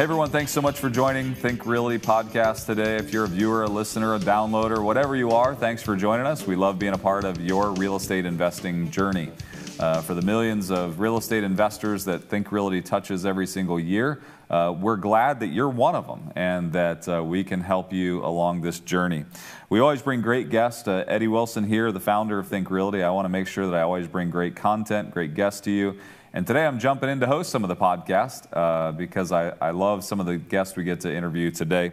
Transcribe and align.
Hey 0.00 0.04
everyone, 0.04 0.30
thanks 0.30 0.50
so 0.50 0.62
much 0.62 0.78
for 0.78 0.88
joining 0.88 1.34
Think 1.34 1.66
Realty 1.66 1.98
podcast 1.98 2.64
today. 2.64 2.96
If 2.96 3.12
you're 3.12 3.24
a 3.24 3.28
viewer, 3.28 3.64
a 3.64 3.68
listener, 3.68 4.14
a 4.14 4.18
downloader, 4.18 4.82
whatever 4.82 5.14
you 5.14 5.32
are, 5.32 5.54
thanks 5.54 5.82
for 5.82 5.94
joining 5.94 6.24
us. 6.24 6.46
We 6.46 6.56
love 6.56 6.78
being 6.78 6.94
a 6.94 6.98
part 6.98 7.26
of 7.26 7.38
your 7.38 7.72
real 7.72 7.96
estate 7.96 8.24
investing 8.24 8.90
journey. 8.90 9.30
Uh, 9.78 10.00
for 10.00 10.14
the 10.14 10.22
millions 10.22 10.70
of 10.70 11.00
real 11.00 11.18
estate 11.18 11.44
investors 11.44 12.06
that 12.06 12.24
Think 12.30 12.50
Realty 12.50 12.80
touches 12.80 13.26
every 13.26 13.46
single 13.46 13.78
year, 13.78 14.22
uh, 14.48 14.74
we're 14.80 14.96
glad 14.96 15.38
that 15.40 15.48
you're 15.48 15.68
one 15.68 15.94
of 15.94 16.06
them 16.06 16.32
and 16.34 16.72
that 16.72 17.06
uh, 17.06 17.22
we 17.22 17.44
can 17.44 17.60
help 17.60 17.92
you 17.92 18.24
along 18.24 18.62
this 18.62 18.80
journey. 18.80 19.26
We 19.68 19.80
always 19.80 20.00
bring 20.00 20.22
great 20.22 20.48
guests. 20.48 20.88
Uh, 20.88 21.04
Eddie 21.08 21.28
Wilson 21.28 21.64
here, 21.64 21.92
the 21.92 22.00
founder 22.00 22.38
of 22.38 22.48
Think 22.48 22.70
Realty. 22.70 23.02
I 23.02 23.10
want 23.10 23.26
to 23.26 23.30
make 23.30 23.46
sure 23.46 23.66
that 23.66 23.74
I 23.74 23.82
always 23.82 24.08
bring 24.08 24.30
great 24.30 24.56
content, 24.56 25.10
great 25.10 25.34
guests 25.34 25.60
to 25.62 25.70
you. 25.70 25.98
And 26.32 26.46
today 26.46 26.64
I'm 26.64 26.78
jumping 26.78 27.08
in 27.08 27.18
to 27.20 27.26
host 27.26 27.50
some 27.50 27.64
of 27.64 27.68
the 27.68 27.74
podcast 27.74 28.46
uh, 28.52 28.92
because 28.92 29.32
I, 29.32 29.52
I, 29.60 29.72
love 29.72 30.04
some 30.04 30.20
of 30.20 30.26
the 30.26 30.36
guests 30.36 30.76
we 30.76 30.84
get 30.84 31.00
to 31.00 31.12
interview 31.12 31.50
today. 31.50 31.90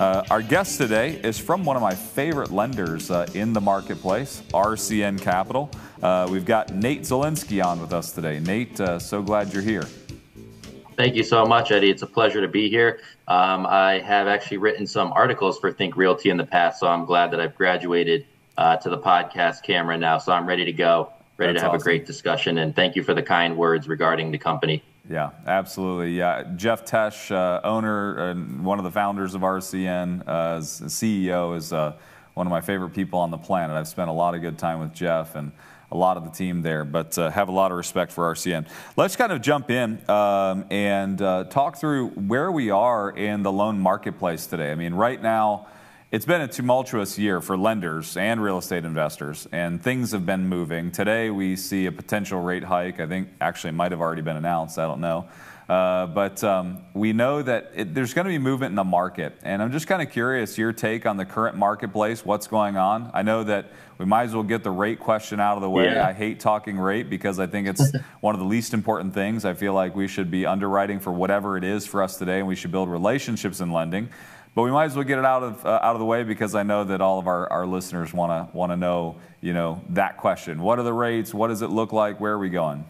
Uh, 0.00 0.24
our 0.30 0.40
guest 0.40 0.78
today 0.78 1.20
is 1.22 1.38
from 1.38 1.62
one 1.62 1.76
of 1.76 1.82
my 1.82 1.94
favorite 1.94 2.50
lenders 2.50 3.10
uh, 3.10 3.26
in 3.34 3.52
the 3.52 3.60
marketplace, 3.60 4.42
RCN 4.48 5.20
Capital. 5.20 5.70
Uh, 6.02 6.26
we've 6.30 6.46
got 6.46 6.74
Nate 6.74 7.02
Zielinski 7.02 7.62
on 7.62 7.78
with 7.82 7.92
us 7.92 8.10
today. 8.10 8.40
Nate, 8.40 8.80
uh, 8.80 8.98
so 8.98 9.20
glad 9.20 9.52
you're 9.52 9.62
here. 9.62 9.84
Thank 10.96 11.16
you 11.16 11.22
so 11.22 11.44
much, 11.44 11.70
Eddie. 11.70 11.90
It's 11.90 12.00
a 12.00 12.06
pleasure 12.06 12.40
to 12.40 12.48
be 12.48 12.70
here. 12.70 13.00
Um, 13.28 13.66
I 13.66 13.98
have 13.98 14.26
actually 14.26 14.56
written 14.56 14.86
some 14.86 15.12
articles 15.12 15.58
for 15.58 15.70
Think 15.70 15.98
Realty 15.98 16.30
in 16.30 16.38
the 16.38 16.46
past, 16.46 16.80
so 16.80 16.86
I'm 16.86 17.04
glad 17.04 17.30
that 17.32 17.40
I've 17.40 17.54
graduated 17.54 18.24
uh, 18.56 18.78
to 18.78 18.88
the 18.88 18.98
podcast 18.98 19.62
camera 19.64 19.98
now. 19.98 20.16
So 20.16 20.32
I'm 20.32 20.46
ready 20.46 20.64
to 20.64 20.72
go, 20.72 21.12
ready 21.36 21.52
That's 21.52 21.60
to 21.60 21.66
have 21.66 21.74
awesome. 21.74 21.82
a 21.82 21.84
great 21.84 22.06
discussion. 22.06 22.56
And 22.56 22.74
thank 22.74 22.96
you 22.96 23.02
for 23.02 23.12
the 23.12 23.22
kind 23.22 23.54
words 23.54 23.86
regarding 23.86 24.30
the 24.30 24.38
company. 24.38 24.82
Yeah, 25.08 25.30
absolutely. 25.46 26.16
Yeah, 26.16 26.44
Jeff 26.56 26.84
Tesch, 26.84 27.30
uh, 27.30 27.60
owner 27.64 28.30
and 28.30 28.64
one 28.64 28.78
of 28.78 28.84
the 28.84 28.90
founders 28.90 29.34
of 29.34 29.42
RCN, 29.42 30.22
uh, 30.26 30.58
CEO, 30.58 31.56
is 31.56 31.72
uh, 31.72 31.94
one 32.34 32.46
of 32.46 32.50
my 32.50 32.60
favorite 32.60 32.90
people 32.90 33.18
on 33.18 33.30
the 33.30 33.38
planet. 33.38 33.76
I've 33.76 33.88
spent 33.88 34.10
a 34.10 34.12
lot 34.12 34.34
of 34.34 34.40
good 34.40 34.58
time 34.58 34.78
with 34.80 34.92
Jeff 34.92 35.34
and 35.34 35.52
a 35.92 35.96
lot 35.96 36.16
of 36.16 36.24
the 36.24 36.30
team 36.30 36.62
there, 36.62 36.84
but 36.84 37.18
uh, 37.18 37.30
have 37.30 37.48
a 37.48 37.52
lot 37.52 37.72
of 37.72 37.76
respect 37.76 38.12
for 38.12 38.32
RCN. 38.32 38.68
Let's 38.96 39.16
kind 39.16 39.32
of 39.32 39.42
jump 39.42 39.70
in 39.70 40.08
um, 40.08 40.64
and 40.70 41.20
uh, 41.20 41.44
talk 41.44 41.78
through 41.78 42.10
where 42.10 42.52
we 42.52 42.70
are 42.70 43.10
in 43.10 43.42
the 43.42 43.50
loan 43.50 43.80
marketplace 43.80 44.46
today. 44.46 44.70
I 44.70 44.74
mean, 44.76 44.94
right 44.94 45.20
now, 45.20 45.66
it's 46.12 46.24
been 46.24 46.40
a 46.40 46.48
tumultuous 46.48 47.18
year 47.18 47.40
for 47.40 47.56
lenders 47.56 48.16
and 48.16 48.42
real 48.42 48.58
estate 48.58 48.84
investors, 48.84 49.46
and 49.52 49.80
things 49.80 50.10
have 50.10 50.26
been 50.26 50.48
moving. 50.48 50.90
Today, 50.90 51.30
we 51.30 51.54
see 51.54 51.86
a 51.86 51.92
potential 51.92 52.40
rate 52.40 52.64
hike. 52.64 52.98
I 52.98 53.06
think 53.06 53.28
actually 53.40 53.70
it 53.70 53.74
might 53.74 53.92
have 53.92 54.00
already 54.00 54.22
been 54.22 54.36
announced. 54.36 54.76
I 54.76 54.88
don't 54.88 55.00
know. 55.00 55.28
Uh, 55.68 56.08
but 56.08 56.42
um, 56.42 56.78
we 56.94 57.12
know 57.12 57.42
that 57.42 57.70
it, 57.76 57.94
there's 57.94 58.12
going 58.12 58.24
to 58.24 58.28
be 58.30 58.38
movement 58.38 58.70
in 58.70 58.74
the 58.74 58.82
market. 58.82 59.38
And 59.44 59.62
I'm 59.62 59.70
just 59.70 59.86
kind 59.86 60.02
of 60.02 60.10
curious 60.10 60.58
your 60.58 60.72
take 60.72 61.06
on 61.06 61.16
the 61.16 61.24
current 61.24 61.56
marketplace, 61.56 62.24
what's 62.24 62.48
going 62.48 62.76
on. 62.76 63.12
I 63.14 63.22
know 63.22 63.44
that 63.44 63.70
we 63.96 64.04
might 64.04 64.24
as 64.24 64.34
well 64.34 64.42
get 64.42 64.64
the 64.64 64.72
rate 64.72 64.98
question 64.98 65.38
out 65.38 65.54
of 65.54 65.60
the 65.60 65.70
way. 65.70 65.84
Yeah. 65.84 66.08
I 66.08 66.12
hate 66.12 66.40
talking 66.40 66.76
rate 66.76 67.08
because 67.08 67.38
I 67.38 67.46
think 67.46 67.68
it's 67.68 67.92
one 68.20 68.34
of 68.34 68.40
the 68.40 68.48
least 68.48 68.74
important 68.74 69.14
things. 69.14 69.44
I 69.44 69.54
feel 69.54 69.72
like 69.72 69.94
we 69.94 70.08
should 70.08 70.28
be 70.28 70.44
underwriting 70.44 70.98
for 70.98 71.12
whatever 71.12 71.56
it 71.56 71.62
is 71.62 71.86
for 71.86 72.02
us 72.02 72.18
today, 72.18 72.40
and 72.40 72.48
we 72.48 72.56
should 72.56 72.72
build 72.72 72.88
relationships 72.88 73.60
in 73.60 73.70
lending. 73.70 74.08
But 74.60 74.64
we 74.64 74.72
might 74.72 74.84
as 74.84 74.94
well 74.94 75.04
get 75.04 75.18
it 75.18 75.24
out 75.24 75.42
of 75.42 75.64
uh, 75.64 75.80
out 75.82 75.94
of 75.94 76.00
the 76.00 76.04
way 76.04 76.22
because 76.22 76.54
I 76.54 76.64
know 76.64 76.84
that 76.84 77.00
all 77.00 77.18
of 77.18 77.26
our, 77.26 77.50
our 77.50 77.64
listeners 77.64 78.12
want 78.12 78.30
to 78.30 78.54
want 78.54 78.72
to 78.72 78.76
know 78.76 79.16
you 79.40 79.54
know 79.54 79.80
that 79.88 80.18
question. 80.18 80.60
What 80.60 80.78
are 80.78 80.82
the 80.82 80.92
rates? 80.92 81.32
What 81.32 81.48
does 81.48 81.62
it 81.62 81.68
look 81.68 81.94
like? 81.94 82.20
Where 82.20 82.34
are 82.34 82.38
we 82.38 82.50
going? 82.50 82.84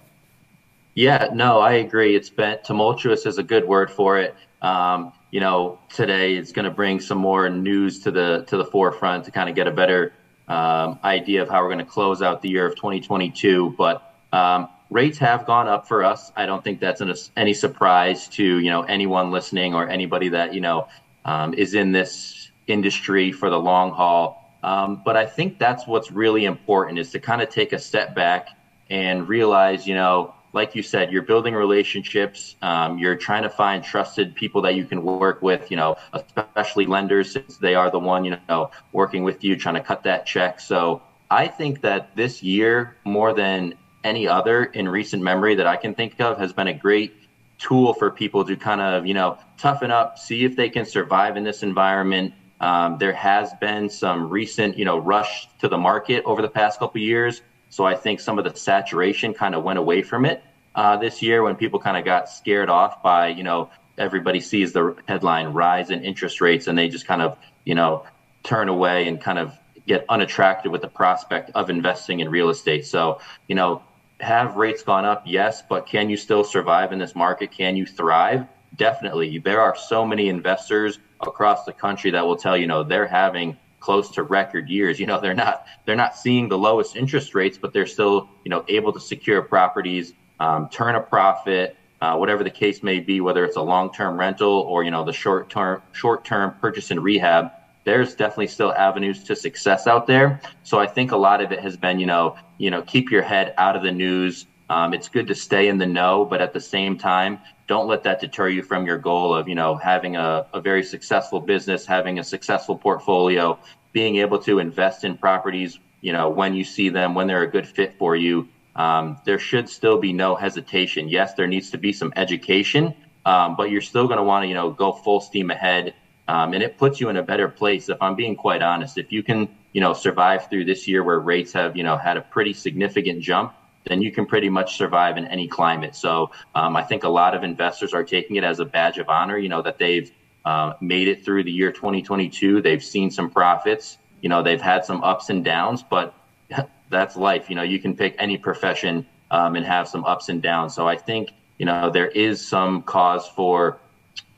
Yeah, 0.97 1.28
no, 1.32 1.60
I 1.60 1.75
agree. 1.75 2.16
It's 2.16 2.28
been 2.28 2.59
tumultuous 2.64 3.25
is 3.25 3.38
a 3.38 3.44
good 3.44 3.69
word 3.69 3.88
for 3.88 4.19
it. 4.19 4.34
Um, 4.62 5.12
you 5.30 5.38
know, 5.38 5.78
today 5.94 6.34
it's 6.34 6.50
going 6.50 6.64
to 6.64 6.72
bring 6.72 6.98
some 6.98 7.19
more 7.19 7.48
news 7.48 8.00
to 8.00 8.10
the 8.10 8.44
to 8.48 8.56
the 8.56 8.64
forefront 8.64 9.25
to 9.26 9.30
kind 9.30 9.48
of 9.48 9.54
get 9.54 9.69
a 9.69 9.70
better 9.70 10.12
um, 10.48 10.98
idea 11.04 11.41
of 11.41 11.48
how 11.48 11.62
we're 11.62 11.69
going 11.72 11.78
to 11.78 11.84
close 11.84 12.20
out 12.20 12.42
the 12.42 12.48
year 12.48 12.66
of 12.66 12.75
2022. 12.75 13.76
But 13.78 14.12
um, 14.32 14.69
rates 14.91 15.19
have 15.19 15.47
gone 15.47 15.69
up 15.69 15.86
for 15.86 16.03
us. 16.03 16.32
I 16.34 16.47
don't 16.47 16.64
think 16.64 16.80
that's 16.80 17.00
an, 17.00 17.14
any 17.36 17.54
surprise 17.54 18.26
to 18.30 18.59
you 18.59 18.70
know 18.72 18.82
anyone 18.82 19.30
listening 19.30 19.72
or 19.72 19.88
anybody 19.88 20.30
that 20.30 20.53
you 20.53 20.60
know 20.60 20.88
um, 21.30 21.54
is 21.54 21.74
in 21.74 21.92
this 21.92 22.50
industry 22.66 23.30
for 23.30 23.48
the 23.50 23.60
long 23.60 23.92
haul. 23.92 24.58
Um, 24.62 25.00
but 25.04 25.16
I 25.16 25.26
think 25.26 25.58
that's 25.58 25.86
what's 25.86 26.10
really 26.10 26.44
important 26.44 26.98
is 26.98 27.10
to 27.12 27.18
kind 27.20 27.41
of 27.41 27.48
take 27.48 27.72
a 27.72 27.78
step 27.78 28.14
back 28.14 28.48
and 28.91 29.28
realize, 29.28 29.86
you 29.86 29.94
know, 29.94 30.34
like 30.52 30.74
you 30.74 30.82
said, 30.82 31.12
you're 31.12 31.22
building 31.22 31.54
relationships. 31.54 32.56
Um, 32.60 32.98
you're 32.98 33.14
trying 33.14 33.44
to 33.44 33.48
find 33.48 33.84
trusted 33.84 34.34
people 34.34 34.60
that 34.62 34.74
you 34.74 34.84
can 34.84 35.04
work 35.04 35.41
with, 35.41 35.70
you 35.70 35.76
know, 35.76 35.94
especially 36.12 36.86
lenders 36.86 37.32
since 37.32 37.58
they 37.58 37.76
are 37.76 37.91
the 37.91 38.00
one, 38.00 38.24
you 38.24 38.36
know, 38.48 38.70
working 38.91 39.22
with 39.22 39.44
you, 39.44 39.56
trying 39.56 39.76
to 39.76 39.80
cut 39.80 40.02
that 40.02 40.26
check. 40.26 40.58
So 40.58 41.02
I 41.30 41.47
think 41.47 41.80
that 41.82 42.16
this 42.16 42.42
year, 42.42 42.97
more 43.04 43.32
than 43.32 43.74
any 44.02 44.26
other 44.26 44.64
in 44.64 44.88
recent 44.88 45.22
memory 45.22 45.54
that 45.54 45.68
I 45.68 45.76
can 45.76 45.94
think 45.94 46.20
of, 46.20 46.38
has 46.38 46.52
been 46.52 46.66
a 46.66 46.74
great 46.74 47.12
tool 47.60 47.94
for 47.94 48.10
people 48.10 48.44
to 48.44 48.56
kind 48.56 48.81
of, 48.81 49.06
you 49.06 49.15
know, 49.15 49.38
toughen 49.59 49.91
up, 49.91 50.19
see 50.19 50.44
if 50.44 50.56
they 50.56 50.69
can 50.69 50.84
survive 50.84 51.37
in 51.37 51.44
this 51.44 51.62
environment. 51.62 52.34
Um, 52.60 52.98
there 52.98 53.12
has 53.12 53.53
been 53.60 53.88
some 53.88 54.28
recent, 54.28 54.76
you 54.76 54.84
know, 54.84 54.98
rush 54.98 55.48
to 55.60 55.69
the 55.69 55.78
market 55.78 56.25
over 56.25 56.43
the 56.43 56.48
past 56.48 56.81
couple 56.81 57.00
years. 57.00 57.43
So 57.69 57.84
I 57.84 57.94
think 57.94 58.19
some 58.19 58.38
of 58.38 58.44
the 58.44 58.59
saturation 58.59 59.32
kind 59.32 59.54
of 59.54 59.62
went 59.62 59.78
away 59.78 60.03
from 60.03 60.25
it 60.25 60.43
uh, 60.75 60.97
this 60.97 61.22
year 61.22 61.43
when 61.43 61.54
people 61.54 61.78
kind 61.78 61.97
of 61.97 62.04
got 62.04 62.28
scared 62.28 62.69
off 62.69 63.03
by, 63.03 63.28
you 63.28 63.44
know, 63.44 63.71
everybody 63.98 64.41
sees 64.41 64.72
the 64.72 64.97
headline 65.06 65.48
rise 65.48 65.91
in 65.91 66.03
interest 66.03 66.41
rates 66.41 66.66
and 66.66 66.77
they 66.77 66.88
just 66.88 67.06
kind 67.06 67.22
of, 67.22 67.38
you 67.65 67.75
know, 67.75 68.04
turn 68.42 68.69
away 68.69 69.06
and 69.06 69.21
kind 69.21 69.38
of 69.38 69.53
get 69.87 70.04
unattracted 70.09 70.72
with 70.72 70.81
the 70.81 70.88
prospect 70.88 71.50
of 71.54 71.69
investing 71.69 72.21
in 72.21 72.28
real 72.31 72.48
estate. 72.48 72.87
So, 72.87 73.21
you 73.48 73.54
know, 73.54 73.82
have 74.20 74.56
rates 74.56 74.82
gone 74.82 75.04
up? 75.04 75.22
Yes, 75.26 75.62
but 75.69 75.86
can 75.86 76.10
you 76.10 76.16
still 76.16 76.44
survive 76.44 76.92
in 76.92 76.98
this 76.98 77.14
market? 77.14 77.50
Can 77.50 77.76
you 77.76 77.86
thrive? 77.86 78.47
Definitely. 78.76 79.38
There 79.38 79.60
are 79.60 79.76
so 79.76 80.06
many 80.06 80.28
investors 80.28 80.98
across 81.20 81.64
the 81.64 81.72
country 81.72 82.10
that 82.12 82.26
will 82.26 82.36
tell 82.36 82.56
you, 82.56 82.66
know, 82.66 82.82
they're 82.82 83.06
having 83.06 83.56
close 83.80 84.10
to 84.12 84.22
record 84.22 84.69
years. 84.69 85.00
You 85.00 85.06
know, 85.06 85.20
they're 85.20 85.34
not 85.34 85.66
they're 85.86 85.97
not 85.97 86.16
seeing 86.16 86.48
the 86.48 86.59
lowest 86.59 86.97
interest 86.97 87.34
rates, 87.34 87.59
but 87.59 87.72
they're 87.72 87.86
still, 87.86 88.28
you 88.44 88.50
know, 88.50 88.64
able 88.69 88.92
to 88.92 89.00
secure 89.00 89.42
properties, 89.42 90.12
um, 90.38 90.69
turn 90.69 90.94
a 90.94 91.00
profit, 91.00 91.76
uh, 92.00 92.16
whatever 92.16 92.44
the 92.44 92.50
case 92.50 92.82
may 92.82 93.00
be, 93.00 93.20
whether 93.20 93.44
it's 93.44 93.56
a 93.56 93.62
long-term 93.62 94.19
rental 94.19 94.60
or 94.69 94.84
you 94.84 94.91
know 94.91 95.04
the 95.04 95.12
short-term 95.12 95.82
short-term 95.92 96.54
purchase 96.60 96.91
and 96.91 97.03
rehab 97.03 97.50
there's 97.84 98.14
definitely 98.14 98.46
still 98.48 98.72
avenues 98.72 99.24
to 99.24 99.36
success 99.36 99.86
out 99.86 100.06
there. 100.06 100.41
So 100.62 100.78
I 100.78 100.86
think 100.86 101.12
a 101.12 101.16
lot 101.16 101.41
of 101.41 101.53
it 101.53 101.60
has 101.60 101.77
been, 101.77 101.98
you 101.98 102.06
know, 102.06 102.36
you 102.59 102.71
know, 102.71 102.82
keep 102.82 103.10
your 103.10 103.22
head 103.22 103.54
out 103.56 103.77
of 103.77 103.82
the 103.82 103.92
news. 103.92 104.47
Um, 104.68 104.94
it's 104.94 105.09
good 105.09 105.27
to 105.28 105.34
stay 105.34 105.68
in 105.68 105.78
the 105.78 105.86
know, 105.86 106.24
but 106.24 106.41
at 106.41 106.53
the 106.53 106.60
same 106.60 106.97
time, 106.97 107.41
don't 107.66 107.88
let 107.88 108.03
that 108.04 108.21
deter 108.21 108.48
you 108.48 108.62
from 108.62 108.86
your 108.86 108.98
goal 108.98 109.34
of, 109.34 109.48
you 109.48 109.54
know, 109.54 109.77
having 109.77 110.16
a, 110.16 110.47
a 110.53 110.60
very 110.60 110.82
successful 110.82 111.41
business, 111.41 111.86
having 111.86 112.18
a 112.18 112.24
successful 112.24 112.77
portfolio, 112.77 113.59
being 113.92 114.16
able 114.16 114.38
to 114.41 114.59
invest 114.59 115.04
in 115.04 115.16
properties, 115.16 115.78
you 116.00 116.12
know, 116.12 116.28
when 116.28 116.54
you 116.54 116.65
see 116.65 116.88
them, 116.88 117.15
when 117.15 117.26
they're 117.26 117.42
a 117.42 117.50
good 117.50 117.66
fit 117.66 117.97
for 117.98 118.15
you. 118.15 118.48
Um, 118.76 119.18
there 119.24 119.38
should 119.38 119.68
still 119.68 119.98
be 119.98 120.12
no 120.12 120.36
hesitation. 120.36 121.09
Yes, 121.09 121.34
there 121.34 121.47
needs 121.47 121.71
to 121.71 121.78
be 121.78 121.92
some 121.92 122.12
education, 122.16 122.94
um, 123.24 123.56
but 123.56 123.71
you're 123.71 123.80
still 123.80 124.06
going 124.06 124.18
to 124.18 124.22
want 124.22 124.44
to, 124.44 124.48
you 124.48 124.54
know, 124.54 124.71
go 124.71 124.92
full 124.92 125.21
steam 125.21 125.50
ahead 125.50 125.94
um, 126.30 126.54
and 126.54 126.62
it 126.62 126.78
puts 126.78 127.00
you 127.00 127.09
in 127.09 127.16
a 127.16 127.24
better 127.24 127.48
place. 127.48 127.88
If 127.88 128.00
I'm 128.00 128.15
being 128.15 128.36
quite 128.36 128.62
honest, 128.62 128.98
if 128.98 129.10
you 129.10 129.21
can, 129.21 129.48
you 129.72 129.80
know, 129.80 129.92
survive 129.92 130.48
through 130.48 130.65
this 130.65 130.86
year 130.86 131.03
where 131.03 131.18
rates 131.18 131.53
have, 131.54 131.77
you 131.77 131.82
know, 131.82 131.97
had 131.97 132.16
a 132.16 132.21
pretty 132.21 132.53
significant 132.53 133.21
jump, 133.21 133.53
then 133.88 134.00
you 134.00 134.12
can 134.12 134.27
pretty 134.27 134.48
much 134.48 134.77
survive 134.77 135.16
in 135.16 135.27
any 135.27 135.48
climate. 135.48 135.97
So 135.97 136.30
um, 136.54 136.77
I 136.77 136.82
think 136.82 137.03
a 137.03 137.09
lot 137.09 137.34
of 137.34 137.42
investors 137.42 137.92
are 137.92 138.04
taking 138.04 138.36
it 138.36 138.44
as 138.44 138.60
a 138.60 138.65
badge 138.65 138.98
of 138.98 139.09
honor, 139.09 139.38
you 139.38 139.48
know, 139.48 139.60
that 139.62 139.78
they've 139.78 140.09
uh, 140.44 140.74
made 140.80 141.09
it 141.09 141.24
through 141.24 141.42
the 141.42 141.50
year 141.50 141.72
2022. 141.72 142.62
They've 142.62 142.83
seen 142.83 143.10
some 143.10 143.28
profits, 143.28 143.98
you 144.21 144.28
know, 144.28 144.41
they've 144.41 144.62
had 144.62 144.84
some 144.84 145.03
ups 145.03 145.30
and 145.30 145.44
downs, 145.44 145.83
but 145.83 146.15
that's 146.91 147.16
life. 147.16 147.50
You 147.50 147.56
know, 147.56 147.65
you 147.65 147.80
can 147.80 147.97
pick 147.97 148.15
any 148.21 148.38
profession 148.38 149.04
um, 149.33 149.56
and 149.56 149.66
have 149.66 149.88
some 149.88 150.04
ups 150.04 150.28
and 150.28 150.41
downs. 150.41 150.76
So 150.76 150.86
I 150.86 150.97
think 150.97 151.33
you 151.59 151.66
know 151.66 151.91
there 151.91 152.09
is 152.09 152.47
some 152.47 152.83
cause 152.83 153.26
for 153.28 153.80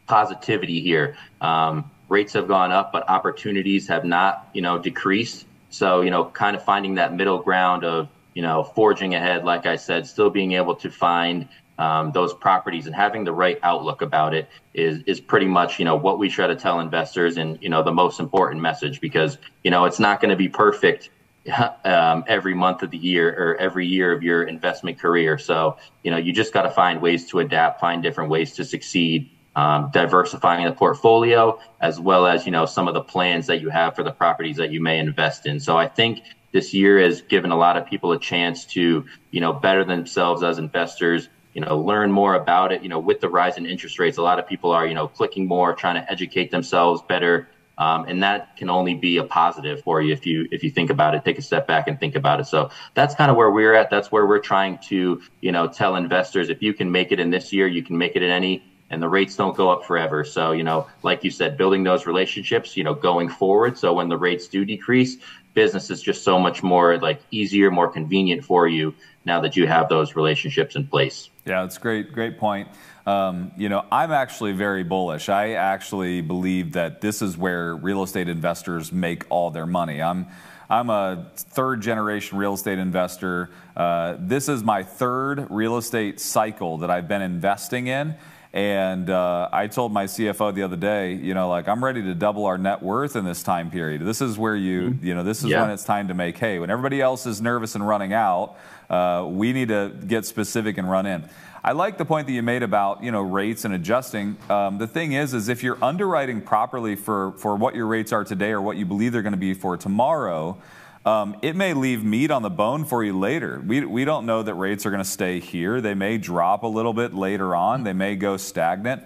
positivity 0.07 0.81
here. 0.81 1.17
Um, 1.41 1.91
rates 2.09 2.33
have 2.35 2.49
gone 2.49 2.73
up, 2.73 2.93
but 2.93 3.09
opportunities 3.09 3.89
have 3.89 4.05
not, 4.05 4.49
you 4.53 4.63
know, 4.63 4.79
decreased. 4.79 5.47
So, 5.71 6.03
you 6.03 6.11
know, 6.11 6.27
kind 6.27 6.55
of 6.55 6.63
finding 6.63 6.97
that 6.97 7.15
middle 7.15 7.39
ground 7.39 7.85
of, 7.85 8.09
you 8.35 8.43
know, 8.43 8.63
forging 8.63 9.15
ahead, 9.15 9.45
like 9.45 9.67
I 9.67 9.77
said, 9.77 10.07
still 10.07 10.31
being 10.31 10.53
able 10.53 10.75
to 10.77 10.91
find 10.91 11.49
um, 11.79 12.13
those 12.13 12.35
properties 12.35 12.87
and 12.87 12.95
having 12.95 13.25
the 13.25 13.33
right 13.33 13.59
outlook 13.63 14.03
about 14.03 14.35
it 14.35 14.49
is 14.75 15.03
is 15.07 15.21
pretty 15.21 15.47
much 15.47 15.79
you 15.79 15.85
know 15.85 15.97
what 15.97 16.19
we 16.19 16.29
try 16.29 16.47
to 16.47 16.55
tell 16.55 16.81
investors 16.81 17.39
and 17.39 17.59
you 17.63 17.69
know 17.69 17.83
the 17.83 17.93
most 17.93 18.21
important 18.21 18.61
message 18.61 19.01
because 19.01 19.39
you 19.65 19.71
know 19.71 19.85
it's 19.87 19.99
not 19.99 20.21
going 20.21 20.31
to 20.31 20.37
be 20.37 20.49
perfect 20.49 21.11
um, 21.85 22.25
every 22.29 22.55
month 22.55 22.83
of 22.83 22.91
the 22.91 22.99
year 22.99 23.31
or 23.31 23.57
every 23.57 23.87
year 23.87 24.13
of 24.13 24.23
your 24.23 24.45
investment 24.45 24.99
career. 24.99 25.39
So 25.39 25.77
you 26.05 26.11
know 26.11 26.19
you 26.19 26.33
just 26.33 26.53
got 26.53 26.63
to 26.63 26.71
find 26.71 27.01
ways 27.01 27.29
to 27.31 27.41
adapt, 27.41 27.81
find 27.81 28.03
different 28.03 28.31
ways 28.31 28.53
to 28.55 28.65
succeed, 28.65 29.31
um, 29.55 29.91
diversifying 29.93 30.65
the 30.65 30.73
portfolio 30.73 31.59
as 31.81 32.01
well 32.01 32.27
as 32.27 32.47
you 32.47 32.53
know 32.53 32.67
some 32.67 32.89
of 32.89 32.95
the 32.95 33.03
plans 33.03 33.47
that 33.47 33.61
you 33.61 33.69
have 33.69 33.95
for 33.95 34.03
the 34.03 34.13
properties 34.13 34.57
that 34.57 34.71
you 34.71 34.81
may 34.81 34.99
invest 34.99 35.47
in. 35.47 35.61
So 35.61 35.77
I 35.77 35.89
think 35.89 36.23
this 36.53 36.73
year 36.73 37.01
has 37.01 37.23
given 37.23 37.51
a 37.51 37.57
lot 37.57 37.77
of 37.77 37.87
people 37.87 38.13
a 38.13 38.19
chance 38.19 38.65
to 38.67 39.05
you 39.31 39.41
know 39.41 39.53
better 39.53 39.85
themselves 39.85 40.43
as 40.43 40.59
investors. 40.59 41.29
You 41.55 41.61
know, 41.61 41.79
learn 41.79 42.11
more 42.11 42.35
about 42.35 42.73
it. 42.73 42.83
You 42.83 42.89
know, 42.89 42.99
with 42.99 43.21
the 43.21 43.29
rise 43.29 43.59
in 43.59 43.67
interest 43.67 43.99
rates, 43.99 44.17
a 44.17 44.23
lot 44.23 44.39
of 44.39 44.49
people 44.49 44.71
are 44.71 44.87
you 44.87 44.95
know 44.95 45.09
clicking 45.09 45.47
more, 45.47 45.75
trying 45.75 45.97
to 45.97 46.11
educate 46.11 46.51
themselves 46.51 47.03
better. 47.09 47.49
Um, 47.79 48.05
and 48.07 48.23
that 48.23 48.57
can 48.57 48.69
only 48.69 48.95
be 48.95 49.17
a 49.17 49.25
positive 49.25 49.83
for 49.83 50.03
you 50.03 50.13
if 50.13 50.27
you 50.27 50.47
if 50.53 50.63
you 50.63 50.71
think 50.71 50.91
about 50.91 51.15
it 51.15 51.25
take 51.25 51.39
a 51.39 51.43
step 51.43 51.67
back 51.67 51.89
and 51.89 51.99
think 51.99 52.15
about 52.15 52.39
it 52.39 52.47
so 52.47 52.69
that's 52.93 53.15
kind 53.15 53.31
of 53.31 53.37
where 53.37 53.51
we're 53.51 53.73
at 53.73 53.89
that's 53.89 54.13
where 54.13 54.27
we're 54.27 54.41
trying 54.41 54.77
to 54.89 55.23
you 55.41 55.53
know 55.53 55.67
tell 55.67 55.97
investors 55.97 56.51
if 56.51 56.61
you 56.61 56.75
can 56.75 56.93
make 56.93 57.13
it 57.13 57.19
in 57.19 57.31
this 57.31 57.51
year 57.51 57.67
you 57.67 57.83
can 57.83 57.97
make 57.97 58.15
it 58.15 58.23
in 58.23 58.31
any 58.31 58.63
and 58.93 59.03
the 59.03 59.09
rates 59.09 59.35
don't 59.35 59.57
go 59.57 59.71
up 59.71 59.85
forever. 59.85 60.23
So, 60.23 60.53
you 60.53 60.63
know, 60.63 60.87
like 61.03 61.25
you 61.25 61.31
said, 61.31 61.57
building 61.57 61.83
those 61.83 62.07
relationships, 62.07 62.77
you 62.77 62.85
know, 62.85 62.95
going 62.95 63.29
forward. 63.31 63.77
So 63.79 63.95
when 63.95 64.09
the 64.09 64.19
rates 64.19 64.47
do 64.47 64.65
decrease, 64.67 65.17
business 65.55 65.91
is 65.91 66.03
just 66.03 66.23
so 66.23 66.39
much 66.39 66.63
more 66.63 66.99
like 66.99 67.21
easier, 67.31 67.71
more 67.71 67.89
convenient 67.89 68.45
for 68.45 68.69
you 68.69 68.95
now 69.25 69.41
that 69.41 69.57
you 69.57 69.67
have 69.67 69.89
those 69.89 70.15
relationships 70.15 70.77
in 70.77 70.87
place. 70.87 71.31
Yeah, 71.47 71.65
it's 71.65 71.79
great, 71.79 72.13
great 72.13 72.39
point. 72.39 72.69
Um, 73.07 73.51
you 73.57 73.69
know, 73.69 73.85
I'm 73.91 74.13
actually 74.13 74.53
very 74.53 74.85
bullish. 74.85 75.29
I 75.29 75.53
actually 75.53 76.21
believe 76.21 76.73
that 76.73 77.01
this 77.01 77.23
is 77.23 77.37
where 77.37 77.75
real 77.75 78.03
estate 78.03 78.29
investors 78.29 78.93
make 78.93 79.25
all 79.31 79.51
their 79.51 79.67
money. 79.67 80.03
I'm 80.03 80.27
I'm 80.71 80.89
a 80.89 81.31
third 81.37 81.83
generation 81.83 82.39
real 82.39 82.55
estate 82.55 82.79
investor. 82.79 83.51
Uh, 83.77 84.17
this 84.19 84.49
is 84.49 84.63
my 84.63 84.83
third 84.83 85.49
real 85.51 85.77
estate 85.77 86.19
cycle 86.19 86.79
that 86.79 86.91
I've 86.91 87.09
been 87.09 87.21
investing 87.21 87.89
in. 87.89 88.15
And 88.55 89.09
uh, 89.09 89.49
I 89.51 89.67
told 89.67 89.93
my 89.93 90.05
CFO 90.05 90.55
the 90.55 90.63
other 90.63 90.77
day, 90.77 91.15
you 91.15 91.33
know, 91.33 91.49
like 91.49 91.69
I'm 91.69 91.83
ready 91.83 92.03
to 92.03 92.15
double 92.15 92.45
our 92.45 92.59
net 92.59 92.83
worth 92.83 93.17
in 93.17 93.25
this 93.25 93.43
time 93.43 93.71
period. 93.71 94.03
This 94.03 94.21
is 94.21 94.37
where 94.37 94.55
you, 94.55 94.91
mm-hmm. 94.91 95.07
you 95.07 95.15
know, 95.15 95.23
this 95.23 95.43
is 95.43 95.51
yeah. 95.51 95.63
when 95.63 95.71
it's 95.71 95.85
time 95.85 96.09
to 96.09 96.15
make 96.15 96.37
hay. 96.37 96.59
When 96.59 96.69
everybody 96.69 97.01
else 97.01 97.25
is 97.25 97.41
nervous 97.41 97.75
and 97.75 97.87
running 97.87 98.13
out, 98.13 98.57
uh, 98.91 99.27
we 99.27 99.55
need 99.55 99.69
to 99.69 99.91
get 100.07 100.27
specific 100.27 100.77
and 100.77 100.91
run 100.91 101.07
in. 101.07 101.25
I 101.65 101.73
like 101.73 101.97
the 101.97 102.05
point 102.05 102.27
that 102.27 102.33
you 102.33 102.43
made 102.43 102.63
about 102.63 103.03
you 103.03 103.13
know 103.13 103.23
rates 103.23 103.65
and 103.65 103.73
adjusting. 103.73 104.37
Um, 104.51 104.79
the 104.79 104.89
thing 104.89 105.13
is, 105.13 105.33
is 105.33 105.49
if 105.49 105.63
you're 105.63 105.83
underwriting 105.83 106.43
properly 106.43 106.97
for 106.97 107.33
for 107.39 107.57
what 107.57 107.75
your 107.75 107.87
rates 107.87 108.13
are 108.13 108.25
today 108.25 108.51
or 108.51 108.61
what 108.61 108.77
you 108.77 108.85
believe 108.85 109.13
they're 109.13 109.23
going 109.23 109.33
to 109.33 109.39
be 109.39 109.55
for 109.55 109.77
tomorrow, 109.77 110.61
um, 111.05 111.37
it 111.43 111.57
may 111.57 111.75
leave 111.75 112.05
meat 112.05 112.31
on 112.31 112.43
the 112.43 112.51
bone 112.51 112.85
for 112.85 113.03
you 113.03 113.19
later. 113.19 113.63
We, 113.67 113.85
we 113.85 114.05
don't 114.05 114.25
know 114.25 114.43
that 114.43 114.55
rates 114.55 114.87
are 114.87 114.91
going 114.91 115.03
to 115.03 115.09
stay 115.09 115.41
here. 115.41 115.81
They 115.81 115.95
may 115.95 116.19
drop 116.19 116.63
a 116.63 116.69
little 116.69 116.93
bit 116.93 117.13
later 117.13 117.57
on, 117.57 117.85
they 117.85 117.93
may 117.93 118.17
go 118.17 118.37
stagnant. 118.37 119.03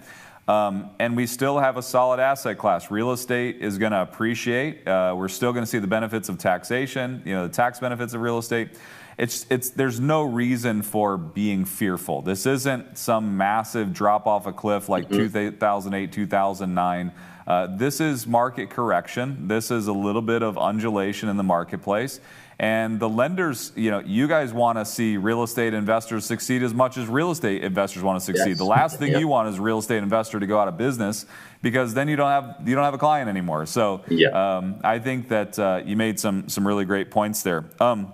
Um, 0.47 0.91
and 0.97 1.17
we 1.17 1.27
still 1.27 1.59
have 1.59 1.75
a 1.75 1.81
solid 1.81 2.21
asset 2.21 2.57
class. 2.57 2.89
Real 2.89 3.11
estate 3.11 3.57
is 3.59 3.77
going 3.77 3.91
to 3.91 4.01
appreciate. 4.01 4.87
Uh, 4.87 5.13
we're 5.17 5.27
still 5.27 5.51
going 5.51 5.63
to 5.63 5.69
see 5.69 5.79
the 5.79 5.87
benefits 5.87 6.29
of 6.29 6.37
taxation, 6.37 7.21
you 7.25 7.33
know, 7.33 7.47
the 7.47 7.53
tax 7.53 7.81
benefits 7.81 8.13
of 8.13 8.21
real 8.21 8.37
estate. 8.37 8.69
It's, 9.17 9.45
it's, 9.49 9.71
there's 9.71 9.99
no 9.99 10.23
reason 10.23 10.83
for 10.83 11.17
being 11.17 11.65
fearful. 11.65 12.21
This 12.21 12.45
isn't 12.45 12.97
some 12.97 13.35
massive 13.35 13.91
drop 13.91 14.25
off 14.25 14.45
a 14.45 14.53
cliff 14.53 14.87
like 14.87 15.09
mm-hmm. 15.09 15.17
2008, 15.17 16.11
2009. 16.13 17.11
Uh, 17.47 17.65
this 17.65 18.01
is 18.01 18.27
market 18.27 18.69
correction. 18.69 19.47
This 19.47 19.71
is 19.71 19.87
a 19.87 19.93
little 19.93 20.21
bit 20.21 20.43
of 20.43 20.57
undulation 20.57 21.29
in 21.29 21.37
the 21.37 21.43
marketplace. 21.43 22.19
And 22.59 22.99
the 22.99 23.07
lenders, 23.07 23.71
you 23.75 23.91
know, 23.91 23.99
you 23.99 24.27
guys 24.27 24.51
want 24.51 24.79
to 24.79 24.85
see 24.85 25.15
real 25.15 25.43
estate 25.43 25.73
investors 25.73 26.25
succeed 26.25 26.63
as 26.63 26.73
much 26.73 26.97
as 26.97 27.07
real 27.07 27.31
estate 27.31 27.63
investors 27.63 28.01
want 28.01 28.19
to 28.19 28.25
succeed. 28.25 28.49
Yes. 28.49 28.57
The 28.57 28.65
last 28.65 28.97
thing 28.99 29.11
yep. 29.11 29.19
you 29.19 29.27
want 29.27 29.47
is 29.49 29.59
a 29.59 29.61
real 29.61 29.77
estate 29.77 30.01
investor 30.01 30.39
to 30.39 30.47
go 30.47 30.59
out 30.59 30.67
of 30.67 30.75
business 30.75 31.25
because 31.61 31.93
then 31.93 32.07
you 32.07 32.15
don't 32.15 32.29
have 32.29 32.67
you 32.67 32.73
don't 32.73 32.83
have 32.83 32.95
a 32.95 32.97
client 32.97 33.29
anymore. 33.29 33.67
So 33.67 34.03
um, 34.33 34.79
I 34.83 34.97
think 34.97 35.29
that 35.29 35.57
uh, 35.59 35.83
you 35.85 35.95
made 35.95 36.19
some 36.19 36.49
some 36.49 36.67
really 36.67 36.83
great 36.83 37.11
points 37.11 37.43
there. 37.43 37.65
Um, 37.79 38.11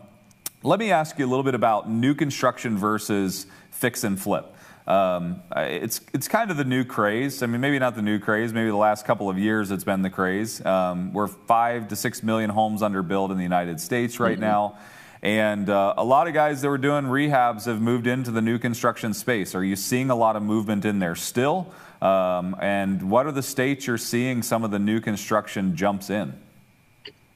let 0.62 0.77
me 0.77 0.91
ask 0.91 1.18
you 1.18 1.25
a 1.25 1.27
little 1.27 1.44
bit 1.44 1.56
about 1.56 1.89
new 1.89 2.13
construction 2.13 2.77
versus 2.77 3.45
fix 3.71 4.03
and 4.03 4.19
flip. 4.19 4.53
Um, 4.85 5.41
it's 5.56 6.01
it's 6.13 6.27
kind 6.27 6.51
of 6.51 6.57
the 6.57 6.65
new 6.65 6.83
craze. 6.83 7.41
I 7.41 7.45
mean, 7.45 7.62
maybe 7.62 7.80
not 7.80 7.95
the 7.95 8.01
new 8.01 8.19
craze. 8.19 8.51
Maybe 8.51 8.69
the 8.69 8.75
last 8.75 9.06
couple 9.06 9.30
of 9.30 9.38
years 9.39 9.71
it's 9.71 9.85
been 9.85 10.01
the 10.01 10.09
craze. 10.09 10.63
Um, 10.65 11.13
we're 11.13 11.27
five 11.27 11.88
to 11.89 11.95
six 11.95 12.21
million 12.21 12.50
homes 12.50 12.81
under 12.81 13.01
build 13.01 13.31
in 13.31 13.38
the 13.38 13.44
United 13.44 13.80
States 13.80 14.19
right 14.19 14.33
mm-hmm. 14.33 14.41
now, 14.41 14.77
and 15.21 15.69
uh, 15.69 15.94
a 15.97 16.03
lot 16.03 16.27
of 16.27 16.33
guys 16.33 16.62
that 16.62 16.69
were 16.69 16.77
doing 16.77 17.06
rehabs 17.06 17.65
have 17.65 17.81
moved 17.81 18.07
into 18.07 18.30
the 18.30 18.41
new 18.41 18.59
construction 18.59 19.13
space. 19.13 19.56
Are 19.56 19.63
you 19.63 19.77
seeing 19.77 20.09
a 20.09 20.15
lot 20.15 20.35
of 20.35 20.44
movement 20.44 20.83
in 20.83 21.00
there 21.00 21.15
still? 21.15 21.74
Um, 22.01 22.57
and 22.59 23.09
what 23.09 23.25
are 23.25 23.31
the 23.31 23.41
states 23.41 23.88
you're 23.88 23.97
seeing 23.97 24.44
some 24.44 24.65
of 24.65 24.71
the 24.71 24.79
new 24.79 25.00
construction 25.00 25.77
jumps 25.77 26.09
in? 26.09 26.33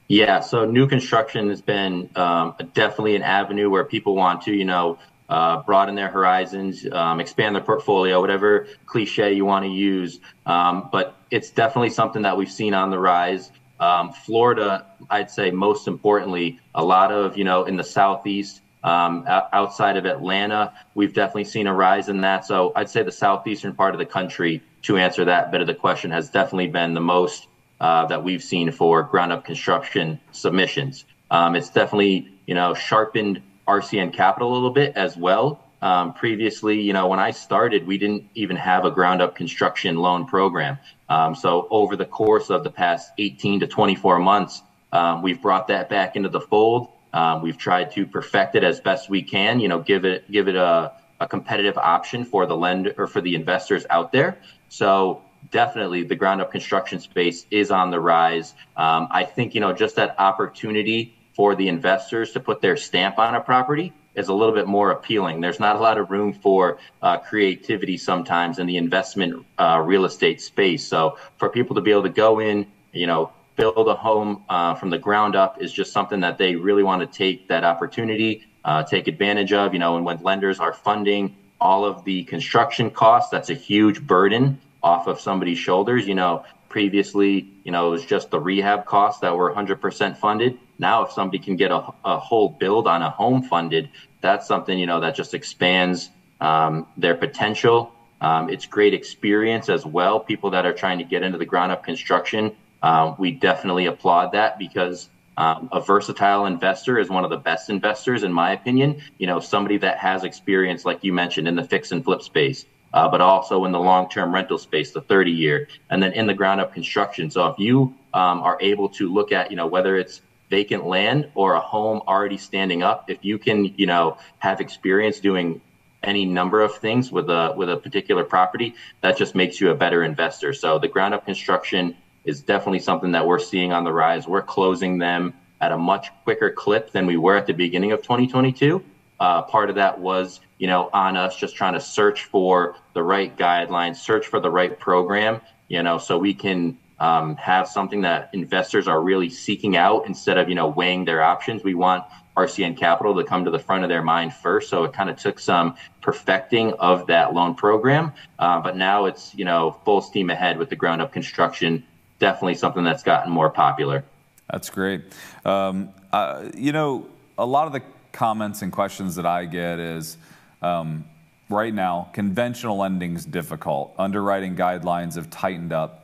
Yeah, 0.08 0.40
so 0.40 0.66
new 0.66 0.86
construction 0.86 1.48
has 1.48 1.62
been 1.62 2.10
um, 2.16 2.54
definitely 2.74 3.16
an 3.16 3.22
avenue 3.22 3.70
where 3.70 3.84
people 3.84 4.14
want 4.14 4.42
to, 4.42 4.52
you 4.52 4.66
know, 4.66 4.98
uh, 5.28 5.62
broaden 5.62 5.94
their 5.94 6.08
horizons, 6.08 6.86
um, 6.90 7.20
expand 7.20 7.54
their 7.54 7.62
portfolio, 7.62 8.20
whatever 8.20 8.66
cliche 8.86 9.32
you 9.32 9.44
want 9.44 9.64
to 9.64 9.70
use. 9.70 10.20
Um, 10.46 10.88
but 10.90 11.16
it's 11.30 11.50
definitely 11.50 11.90
something 11.90 12.22
that 12.22 12.36
we've 12.36 12.50
seen 12.50 12.74
on 12.74 12.90
the 12.90 12.98
rise. 12.98 13.50
Um, 13.80 14.12
Florida, 14.12 14.86
I'd 15.10 15.30
say 15.30 15.50
most 15.50 15.86
importantly, 15.86 16.58
a 16.74 16.84
lot 16.84 17.12
of, 17.12 17.36
you 17.36 17.44
know, 17.44 17.64
in 17.64 17.76
the 17.76 17.84
Southeast, 17.84 18.60
um, 18.82 19.24
outside 19.28 19.96
of 19.96 20.06
Atlanta, 20.06 20.72
we've 20.94 21.12
definitely 21.12 21.44
seen 21.44 21.66
a 21.66 21.74
rise 21.74 22.08
in 22.08 22.20
that. 22.22 22.44
So 22.44 22.72
I'd 22.74 22.88
say 22.88 23.02
the 23.02 23.12
Southeastern 23.12 23.74
part 23.74 23.94
of 23.94 23.98
the 23.98 24.06
country, 24.06 24.62
to 24.82 24.96
answer 24.96 25.24
that 25.26 25.50
bit 25.50 25.60
of 25.60 25.66
the 25.66 25.74
question, 25.74 26.10
has 26.10 26.30
definitely 26.30 26.68
been 26.68 26.94
the 26.94 27.00
most 27.00 27.48
uh, 27.80 28.06
that 28.06 28.24
we've 28.24 28.42
seen 28.42 28.70
for 28.72 29.02
ground 29.02 29.32
up 29.32 29.44
construction 29.44 30.20
submissions. 30.32 31.04
Um, 31.30 31.54
it's 31.56 31.70
definitely, 31.70 32.28
you 32.46 32.54
know, 32.54 32.74
sharpened 32.74 33.42
RCN 33.68 34.12
Capital 34.12 34.50
a 34.50 34.54
little 34.54 34.70
bit 34.70 34.94
as 34.96 35.16
well. 35.16 35.62
Um, 35.80 36.12
previously, 36.12 36.80
you 36.80 36.92
know, 36.92 37.06
when 37.06 37.20
I 37.20 37.30
started, 37.30 37.86
we 37.86 37.98
didn't 37.98 38.24
even 38.34 38.56
have 38.56 38.84
a 38.84 38.90
ground 38.90 39.22
up 39.22 39.36
construction 39.36 39.96
loan 39.96 40.26
program. 40.26 40.78
Um, 41.08 41.34
so 41.34 41.68
over 41.70 41.94
the 41.94 42.04
course 42.04 42.50
of 42.50 42.64
the 42.64 42.70
past 42.70 43.12
18 43.18 43.60
to 43.60 43.66
24 43.68 44.18
months, 44.18 44.62
um, 44.92 45.22
we've 45.22 45.40
brought 45.40 45.68
that 45.68 45.88
back 45.88 46.16
into 46.16 46.28
the 46.28 46.40
fold. 46.40 46.88
Um, 47.12 47.42
we've 47.42 47.58
tried 47.58 47.92
to 47.92 48.06
perfect 48.06 48.54
it 48.56 48.64
as 48.64 48.80
best 48.80 49.08
we 49.08 49.22
can. 49.22 49.60
You 49.60 49.68
know, 49.68 49.80
give 49.80 50.04
it 50.04 50.30
give 50.30 50.48
it 50.48 50.56
a, 50.56 50.92
a 51.20 51.28
competitive 51.28 51.78
option 51.78 52.24
for 52.24 52.46
the 52.46 52.56
lender 52.56 52.94
or 52.98 53.06
for 53.06 53.20
the 53.20 53.34
investors 53.34 53.86
out 53.90 54.12
there. 54.12 54.38
So 54.68 55.22
definitely 55.50 56.02
the 56.02 56.16
ground 56.16 56.40
up 56.40 56.50
construction 56.50 57.00
space 57.00 57.46
is 57.50 57.70
on 57.70 57.90
the 57.90 58.00
rise. 58.00 58.54
Um, 58.76 59.08
I 59.10 59.24
think 59.24 59.54
you 59.54 59.60
know 59.60 59.72
just 59.72 59.96
that 59.96 60.18
opportunity 60.18 61.14
for 61.38 61.54
the 61.54 61.68
investors 61.68 62.32
to 62.32 62.40
put 62.40 62.60
their 62.60 62.76
stamp 62.76 63.16
on 63.16 63.36
a 63.36 63.40
property 63.40 63.92
is 64.16 64.26
a 64.26 64.34
little 64.34 64.52
bit 64.52 64.66
more 64.66 64.90
appealing. 64.90 65.40
There's 65.40 65.60
not 65.60 65.76
a 65.76 65.78
lot 65.78 65.96
of 65.96 66.10
room 66.10 66.32
for 66.32 66.78
uh, 67.00 67.18
creativity 67.18 67.96
sometimes 67.96 68.58
in 68.58 68.66
the 68.66 68.76
investment 68.76 69.46
uh, 69.56 69.80
real 69.86 70.04
estate 70.04 70.40
space. 70.40 70.84
So 70.84 71.16
for 71.36 71.48
people 71.48 71.76
to 71.76 71.80
be 71.80 71.92
able 71.92 72.02
to 72.02 72.08
go 72.08 72.40
in, 72.40 72.66
you 72.92 73.06
know, 73.06 73.30
build 73.54 73.86
a 73.86 73.94
home 73.94 74.42
uh, 74.48 74.74
from 74.74 74.90
the 74.90 74.98
ground 74.98 75.36
up 75.36 75.62
is 75.62 75.72
just 75.72 75.92
something 75.92 76.18
that 76.20 76.38
they 76.38 76.56
really 76.56 76.82
want 76.82 77.02
to 77.02 77.06
take 77.06 77.46
that 77.46 77.62
opportunity, 77.62 78.44
uh, 78.64 78.82
take 78.82 79.06
advantage 79.06 79.52
of. 79.52 79.72
You 79.72 79.78
know, 79.78 79.94
and 79.94 80.04
when 80.04 80.20
lenders 80.24 80.58
are 80.58 80.72
funding 80.72 81.36
all 81.60 81.84
of 81.84 82.02
the 82.02 82.24
construction 82.24 82.90
costs, 82.90 83.30
that's 83.30 83.50
a 83.50 83.54
huge 83.54 84.04
burden 84.04 84.60
off 84.82 85.06
of 85.06 85.20
somebody's 85.20 85.58
shoulders. 85.58 86.04
You 86.04 86.16
know, 86.16 86.44
previously, 86.68 87.48
you 87.62 87.70
know, 87.70 87.86
it 87.86 87.90
was 87.90 88.04
just 88.04 88.32
the 88.32 88.40
rehab 88.40 88.86
costs 88.86 89.20
that 89.20 89.36
were 89.36 89.54
100% 89.54 90.16
funded 90.16 90.58
now, 90.78 91.02
if 91.04 91.12
somebody 91.12 91.38
can 91.40 91.56
get 91.56 91.70
a, 91.70 91.82
a 92.04 92.18
whole 92.18 92.50
build 92.50 92.86
on 92.88 93.02
a 93.02 93.10
home 93.10 93.42
funded, 93.42 93.90
that's 94.22 94.46
something 94.46 94.78
you 94.78 94.86
know 94.86 95.00
that 95.00 95.16
just 95.16 95.34
expands 95.34 96.10
um, 96.40 96.86
their 96.96 97.14
potential. 97.16 97.92
Um, 98.20 98.50
it's 98.50 98.66
great 98.66 98.94
experience 98.94 99.68
as 99.68 99.86
well. 99.86 100.20
People 100.20 100.50
that 100.50 100.66
are 100.66 100.72
trying 100.72 100.98
to 100.98 101.04
get 101.04 101.22
into 101.22 101.38
the 101.38 101.46
ground 101.46 101.72
up 101.72 101.84
construction, 101.84 102.52
uh, 102.82 103.14
we 103.18 103.32
definitely 103.32 103.86
applaud 103.86 104.32
that 104.32 104.58
because 104.58 105.10
Um, 105.38 105.68
a 105.72 105.80
versatile 105.80 106.46
investor 106.46 106.98
is 106.98 107.08
one 107.10 107.24
of 107.24 107.30
the 107.30 107.38
best 107.38 107.70
investors, 107.70 108.22
in 108.24 108.32
my 108.32 108.52
opinion. 108.52 109.00
You 109.18 109.26
know, 109.28 109.40
somebody 109.40 109.78
that 109.78 109.98
has 109.98 110.24
experience, 110.24 110.84
like 110.84 111.00
you 111.04 111.12
mentioned, 111.14 111.48
in 111.48 111.56
the 111.56 111.64
fix 111.64 111.92
and 111.92 112.04
flip 112.04 112.22
space, 112.22 112.66
uh, 112.92 113.08
but 113.08 113.20
also 113.20 113.64
in 113.64 113.72
the 113.72 113.80
long-term 113.80 114.34
rental 114.34 114.58
space, 114.58 114.92
the 114.92 115.02
30-year, 115.02 115.68
and 115.90 116.02
then 116.02 116.12
in 116.14 116.26
the 116.26 116.34
ground-up 116.34 116.74
construction. 116.74 117.30
So 117.30 117.46
if 117.48 117.58
you 117.58 117.94
um, 118.14 118.42
are 118.42 118.58
able 118.60 118.88
to 118.90 119.12
look 119.12 119.32
at, 119.32 119.50
you 119.50 119.56
know, 119.56 119.68
whether 119.68 119.96
it's 119.96 120.22
vacant 120.50 120.86
land 120.86 121.30
or 121.34 121.54
a 121.54 121.60
home 121.60 122.00
already 122.06 122.38
standing 122.38 122.82
up, 122.82 123.10
if 123.10 123.24
you 123.24 123.38
can, 123.38 123.66
you 123.76 123.86
know, 123.86 124.18
have 124.38 124.60
experience 124.60 125.20
doing 125.20 125.60
any 126.02 126.24
number 126.24 126.60
of 126.60 126.76
things 126.76 127.10
with 127.10 127.28
a 127.28 127.54
with 127.56 127.68
a 127.68 127.76
particular 127.76 128.24
property, 128.24 128.74
that 129.00 129.16
just 129.16 129.34
makes 129.34 129.60
you 129.60 129.70
a 129.70 129.74
better 129.74 130.02
investor. 130.02 130.52
So 130.52 130.78
the 130.78 130.88
ground 130.88 131.14
up 131.14 131.26
construction 131.26 131.96
is 132.24 132.40
definitely 132.40 132.80
something 132.80 133.12
that 133.12 133.26
we're 133.26 133.38
seeing 133.38 133.72
on 133.72 133.84
the 133.84 133.92
rise. 133.92 134.26
We're 134.26 134.42
closing 134.42 134.98
them 134.98 135.34
at 135.60 135.72
a 135.72 135.78
much 135.78 136.10
quicker 136.24 136.50
clip 136.50 136.92
than 136.92 137.06
we 137.06 137.16
were 137.16 137.36
at 137.36 137.46
the 137.46 137.52
beginning 137.52 137.92
of 137.92 138.02
2022. 138.02 138.82
Uh, 139.18 139.42
part 139.42 139.68
of 139.68 139.76
that 139.76 139.98
was, 139.98 140.40
you 140.58 140.68
know, 140.68 140.88
on 140.92 141.16
us 141.16 141.36
just 141.36 141.56
trying 141.56 141.74
to 141.74 141.80
search 141.80 142.24
for 142.24 142.76
the 142.94 143.02
right 143.02 143.36
guidelines, 143.36 143.96
search 143.96 144.26
for 144.26 144.38
the 144.38 144.50
right 144.50 144.78
program, 144.78 145.40
you 145.66 145.82
know, 145.82 145.98
so 145.98 146.16
we 146.16 146.32
can 146.32 146.78
um, 147.00 147.36
have 147.36 147.68
something 147.68 148.00
that 148.02 148.30
investors 148.32 148.88
are 148.88 149.00
really 149.00 149.28
seeking 149.28 149.76
out 149.76 150.06
instead 150.06 150.38
of, 150.38 150.48
you 150.48 150.54
know, 150.54 150.68
weighing 150.68 151.04
their 151.04 151.22
options. 151.22 151.62
We 151.62 151.74
want 151.74 152.04
RCN 152.38 152.76
Capital 152.76 153.16
to 153.16 153.24
come 153.24 153.44
to 153.44 153.50
the 153.50 153.58
front 153.58 153.82
of 153.82 153.88
their 153.88 154.02
mind 154.02 154.32
first. 154.32 154.70
So 154.70 154.84
it 154.84 154.92
kind 154.92 155.10
of 155.10 155.16
took 155.16 155.40
some 155.40 155.74
perfecting 156.00 156.72
of 156.74 157.08
that 157.08 157.34
loan 157.34 157.56
program, 157.56 158.12
uh, 158.38 158.60
but 158.60 158.76
now 158.76 159.06
it's 159.06 159.34
you 159.34 159.44
know 159.44 159.76
full 159.84 160.00
steam 160.00 160.30
ahead 160.30 160.56
with 160.56 160.70
the 160.70 160.76
ground 160.76 161.02
up 161.02 161.12
construction. 161.12 161.84
Definitely 162.20 162.54
something 162.54 162.84
that's 162.84 163.02
gotten 163.02 163.32
more 163.32 163.50
popular. 163.50 164.04
That's 164.50 164.70
great. 164.70 165.02
Um, 165.44 165.90
uh, 166.12 166.48
you 166.54 166.72
know, 166.72 167.08
a 167.36 167.44
lot 167.44 167.66
of 167.66 167.72
the 167.72 167.82
comments 168.12 168.62
and 168.62 168.72
questions 168.72 169.16
that 169.16 169.26
I 169.26 169.44
get 169.44 169.78
is. 169.78 170.16
Um, 170.60 171.04
right 171.48 171.72
now, 171.72 172.10
conventional 172.12 172.76
lending 172.78 173.14
is 173.14 173.24
difficult. 173.24 173.94
Underwriting 173.96 174.56
guidelines 174.56 175.14
have 175.14 175.30
tightened 175.30 175.72
up. 175.72 175.97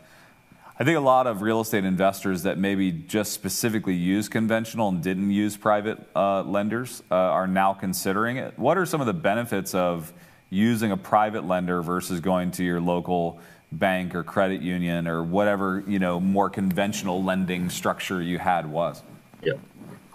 I 0.77 0.83
think 0.83 0.97
a 0.97 1.01
lot 1.01 1.29
of 1.29 1.41
real 1.41 1.61
estate 1.61 1.85
investors 1.85 2.43
that 2.43 2.59
maybe 2.59 2.91
just 2.91 3.33
specifically 3.33 3.95
use 3.95 4.29
conventional 4.29 4.89
and 4.89 5.01
didn't 5.01 5.31
use 5.31 5.57
private 5.57 6.05
uh, 6.17 6.43
lenders 6.43 7.05
uh, 7.13 7.15
are 7.15 7.47
now 7.47 7.75
considering 7.75 8.39
it. 8.39 8.59
What 8.59 8.77
are 8.77 8.85
some 8.85 9.01
of 9.01 9.07
the 9.07 9.15
benefits 9.15 9.73
of 9.73 10.13
using 10.51 10.91
a 10.91 10.97
private 10.97 11.45
lender 11.45 11.81
versus 11.81 12.19
going 12.19 12.51
to 12.53 12.65
your 12.65 12.81
local 12.81 13.39
bank 13.71 14.17
or 14.17 14.25
credit 14.25 14.63
union 14.63 15.07
or 15.07 15.23
whatever 15.23 15.83
you 15.87 16.01
know 16.01 16.19
more 16.19 16.51
conventional 16.51 17.23
lending 17.23 17.71
structure 17.71 18.21
you 18.21 18.41
had 18.41 18.67
was? 18.67 19.01
Yeah. 19.45 19.53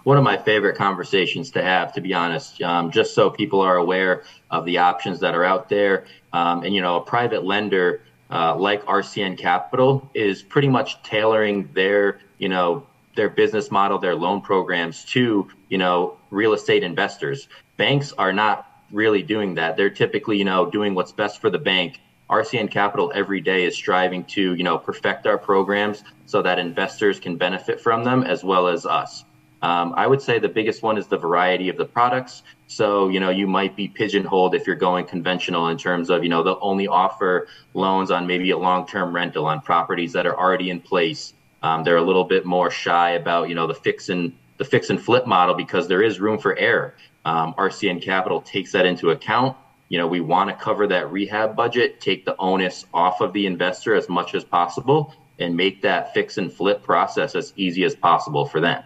One 0.04 0.18
of 0.18 0.24
my 0.24 0.36
favorite 0.36 0.76
conversations 0.76 1.50
to 1.52 1.62
have, 1.62 1.94
to 1.94 2.02
be 2.02 2.12
honest, 2.12 2.60
um, 2.60 2.90
just 2.90 3.14
so 3.14 3.30
people 3.30 3.62
are 3.62 3.76
aware 3.76 4.24
of 4.50 4.66
the 4.66 4.76
options 4.76 5.20
that 5.20 5.34
are 5.34 5.44
out 5.44 5.70
there. 5.70 6.06
Um, 6.34 6.64
and, 6.64 6.74
you 6.74 6.82
know, 6.82 6.96
a 6.96 7.00
private 7.00 7.44
lender 7.44 8.02
uh, 8.30 8.56
like 8.56 8.84
RCN 8.86 9.36
Capital 9.36 10.08
is 10.14 10.42
pretty 10.42 10.68
much 10.68 11.02
tailoring 11.02 11.68
their, 11.74 12.20
you 12.38 12.48
know, 12.48 12.86
their 13.16 13.28
business 13.28 13.70
model, 13.70 13.98
their 13.98 14.14
loan 14.14 14.40
programs 14.40 15.04
to, 15.04 15.48
you 15.68 15.78
know, 15.78 16.16
real 16.30 16.52
estate 16.52 16.82
investors. 16.82 17.48
Banks 17.76 18.12
are 18.12 18.32
not 18.32 18.66
really 18.92 19.22
doing 19.22 19.54
that. 19.54 19.76
They're 19.76 19.90
typically, 19.90 20.38
you 20.38 20.44
know, 20.44 20.70
doing 20.70 20.94
what's 20.94 21.12
best 21.12 21.40
for 21.40 21.50
the 21.50 21.58
bank. 21.58 22.00
RCN 22.28 22.70
Capital 22.70 23.10
every 23.14 23.40
day 23.40 23.64
is 23.64 23.74
striving 23.74 24.24
to, 24.24 24.54
you 24.54 24.62
know, 24.62 24.78
perfect 24.78 25.26
our 25.26 25.36
programs 25.36 26.04
so 26.26 26.40
that 26.42 26.60
investors 26.60 27.18
can 27.18 27.36
benefit 27.36 27.80
from 27.80 28.04
them 28.04 28.22
as 28.22 28.44
well 28.44 28.68
as 28.68 28.86
us. 28.86 29.24
Um, 29.62 29.92
I 29.96 30.06
would 30.06 30.22
say 30.22 30.38
the 30.38 30.48
biggest 30.48 30.82
one 30.82 30.96
is 30.96 31.06
the 31.06 31.18
variety 31.18 31.68
of 31.68 31.76
the 31.76 31.84
products. 31.84 32.42
So, 32.66 33.08
you 33.08 33.20
know, 33.20 33.30
you 33.30 33.46
might 33.46 33.76
be 33.76 33.88
pigeonholed 33.88 34.54
if 34.54 34.66
you're 34.66 34.76
going 34.76 35.06
conventional 35.06 35.68
in 35.68 35.76
terms 35.76 36.08
of, 36.08 36.22
you 36.22 36.30
know, 36.30 36.42
they'll 36.42 36.58
only 36.62 36.88
offer 36.88 37.48
loans 37.74 38.10
on 38.10 38.26
maybe 38.26 38.50
a 38.50 38.58
long 38.58 38.86
term 38.86 39.14
rental 39.14 39.46
on 39.46 39.60
properties 39.60 40.12
that 40.14 40.26
are 40.26 40.38
already 40.38 40.70
in 40.70 40.80
place. 40.80 41.34
Um, 41.62 41.84
they're 41.84 41.98
a 41.98 42.02
little 42.02 42.24
bit 42.24 42.46
more 42.46 42.70
shy 42.70 43.10
about, 43.10 43.48
you 43.48 43.54
know, 43.54 43.66
the 43.66 43.74
fix 43.74 44.08
and 44.08 44.32
the 44.56 44.64
fix 44.64 44.90
and 44.90 45.00
flip 45.00 45.26
model 45.26 45.54
because 45.54 45.88
there 45.88 46.02
is 46.02 46.20
room 46.20 46.38
for 46.38 46.56
error. 46.56 46.94
Um, 47.24 47.54
RCN 47.58 48.02
Capital 48.02 48.40
takes 48.40 48.72
that 48.72 48.86
into 48.86 49.10
account. 49.10 49.56
You 49.88 49.98
know, 49.98 50.06
we 50.06 50.20
want 50.20 50.48
to 50.48 50.56
cover 50.56 50.86
that 50.86 51.10
rehab 51.10 51.56
budget, 51.56 52.00
take 52.00 52.24
the 52.24 52.36
onus 52.38 52.86
off 52.94 53.20
of 53.20 53.32
the 53.32 53.46
investor 53.46 53.94
as 53.94 54.08
much 54.08 54.34
as 54.34 54.44
possible, 54.44 55.14
and 55.38 55.56
make 55.56 55.82
that 55.82 56.14
fix 56.14 56.38
and 56.38 56.52
flip 56.52 56.82
process 56.82 57.34
as 57.34 57.52
easy 57.56 57.84
as 57.84 57.94
possible 57.94 58.46
for 58.46 58.60
them. 58.60 58.82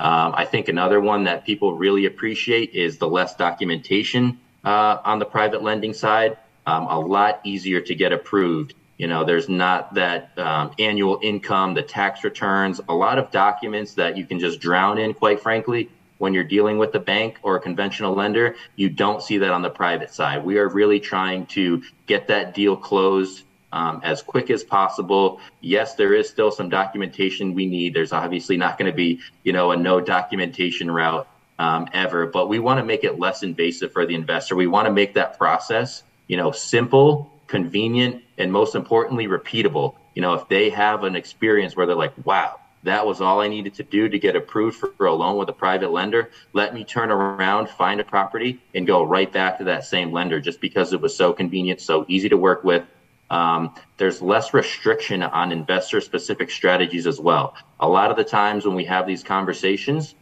Um, 0.00 0.34
I 0.34 0.46
think 0.46 0.68
another 0.68 0.98
one 0.98 1.24
that 1.24 1.44
people 1.44 1.74
really 1.74 2.06
appreciate 2.06 2.74
is 2.74 2.96
the 2.96 3.06
less 3.06 3.36
documentation 3.36 4.40
uh, 4.64 4.96
on 5.04 5.18
the 5.18 5.26
private 5.26 5.62
lending 5.62 5.92
side. 5.92 6.38
Um, 6.66 6.86
a 6.86 6.98
lot 6.98 7.40
easier 7.44 7.82
to 7.82 7.94
get 7.94 8.10
approved. 8.12 8.74
You 8.96 9.08
know, 9.08 9.24
there's 9.24 9.48
not 9.48 9.94
that 9.94 10.38
um, 10.38 10.72
annual 10.78 11.18
income, 11.22 11.74
the 11.74 11.82
tax 11.82 12.24
returns, 12.24 12.80
a 12.88 12.94
lot 12.94 13.18
of 13.18 13.30
documents 13.30 13.94
that 13.94 14.16
you 14.16 14.24
can 14.24 14.40
just 14.40 14.58
drown 14.58 14.96
in, 14.96 15.12
quite 15.12 15.40
frankly, 15.40 15.90
when 16.16 16.32
you're 16.32 16.44
dealing 16.44 16.78
with 16.78 16.94
a 16.94 17.00
bank 17.00 17.38
or 17.42 17.56
a 17.56 17.60
conventional 17.60 18.14
lender. 18.14 18.56
You 18.76 18.88
don't 18.88 19.22
see 19.22 19.38
that 19.38 19.50
on 19.50 19.60
the 19.60 19.70
private 19.70 20.14
side. 20.14 20.44
We 20.44 20.58
are 20.58 20.68
really 20.68 21.00
trying 21.00 21.46
to 21.46 21.82
get 22.06 22.28
that 22.28 22.54
deal 22.54 22.76
closed 22.76 23.44
um, 23.72 24.00
as 24.02 24.22
quick 24.22 24.50
as 24.50 24.64
possible. 24.64 25.40
Yes, 25.60 25.94
there 25.94 26.14
is 26.14 26.28
still 26.28 26.50
some 26.50 26.68
documentation 26.68 27.54
we 27.54 27.66
need. 27.66 27.94
There's 27.94 28.12
obviously 28.12 28.56
not 28.56 28.78
going 28.78 28.90
to 28.90 28.96
be, 28.96 29.20
you 29.44 29.52
know, 29.52 29.70
a 29.72 29.76
no 29.76 30.00
documentation 30.00 30.90
route 30.90 31.28
um, 31.58 31.88
ever, 31.92 32.26
but 32.26 32.48
we 32.48 32.58
want 32.58 32.78
to 32.78 32.84
make 32.84 33.04
it 33.04 33.18
less 33.18 33.42
invasive 33.42 33.92
for 33.92 34.06
the 34.06 34.14
investor. 34.14 34.56
We 34.56 34.66
want 34.66 34.86
to 34.86 34.92
make 34.92 35.14
that 35.14 35.38
process, 35.38 36.02
you 36.26 36.36
know, 36.36 36.52
simple, 36.52 37.30
convenient, 37.46 38.22
and 38.38 38.52
most 38.52 38.74
importantly, 38.74 39.26
repeatable. 39.26 39.94
You 40.14 40.22
know, 40.22 40.34
if 40.34 40.48
they 40.48 40.70
have 40.70 41.04
an 41.04 41.16
experience 41.16 41.76
where 41.76 41.86
they're 41.86 41.96
like, 41.96 42.14
wow, 42.24 42.60
that 42.82 43.06
was 43.06 43.20
all 43.20 43.40
I 43.40 43.48
needed 43.48 43.74
to 43.74 43.82
do 43.82 44.08
to 44.08 44.18
get 44.18 44.36
approved 44.36 44.78
for 44.78 45.06
a 45.06 45.12
loan 45.12 45.36
with 45.36 45.48
a 45.50 45.52
private 45.52 45.90
lender. 45.90 46.30
Let 46.54 46.72
me 46.72 46.84
turn 46.84 47.10
around, 47.10 47.68
find 47.68 48.00
a 48.00 48.04
property, 48.04 48.60
and 48.74 48.86
go 48.86 49.02
right 49.02 49.30
back 49.30 49.58
to 49.58 49.64
that 49.64 49.84
same 49.84 50.12
lender 50.12 50.40
just 50.40 50.60
because 50.60 50.92
it 50.92 51.00
was 51.00 51.14
so 51.14 51.32
convenient, 51.32 51.80
so 51.80 52.06
easy 52.08 52.30
to 52.30 52.38
work 52.38 52.64
with, 52.64 52.84
um, 53.30 53.74
there's 53.96 54.20
less 54.20 54.52
restriction 54.52 55.22
on 55.22 55.52
investor 55.52 56.00
specific 56.00 56.50
strategies 56.50 57.06
as 57.06 57.20
well. 57.20 57.54
A 57.78 57.88
lot 57.88 58.10
of 58.10 58.16
the 58.16 58.24
times 58.24 58.66
when 58.66 58.74
we 58.74 58.84
have 58.84 59.06
these 59.06 59.22
conversations, 59.22 60.14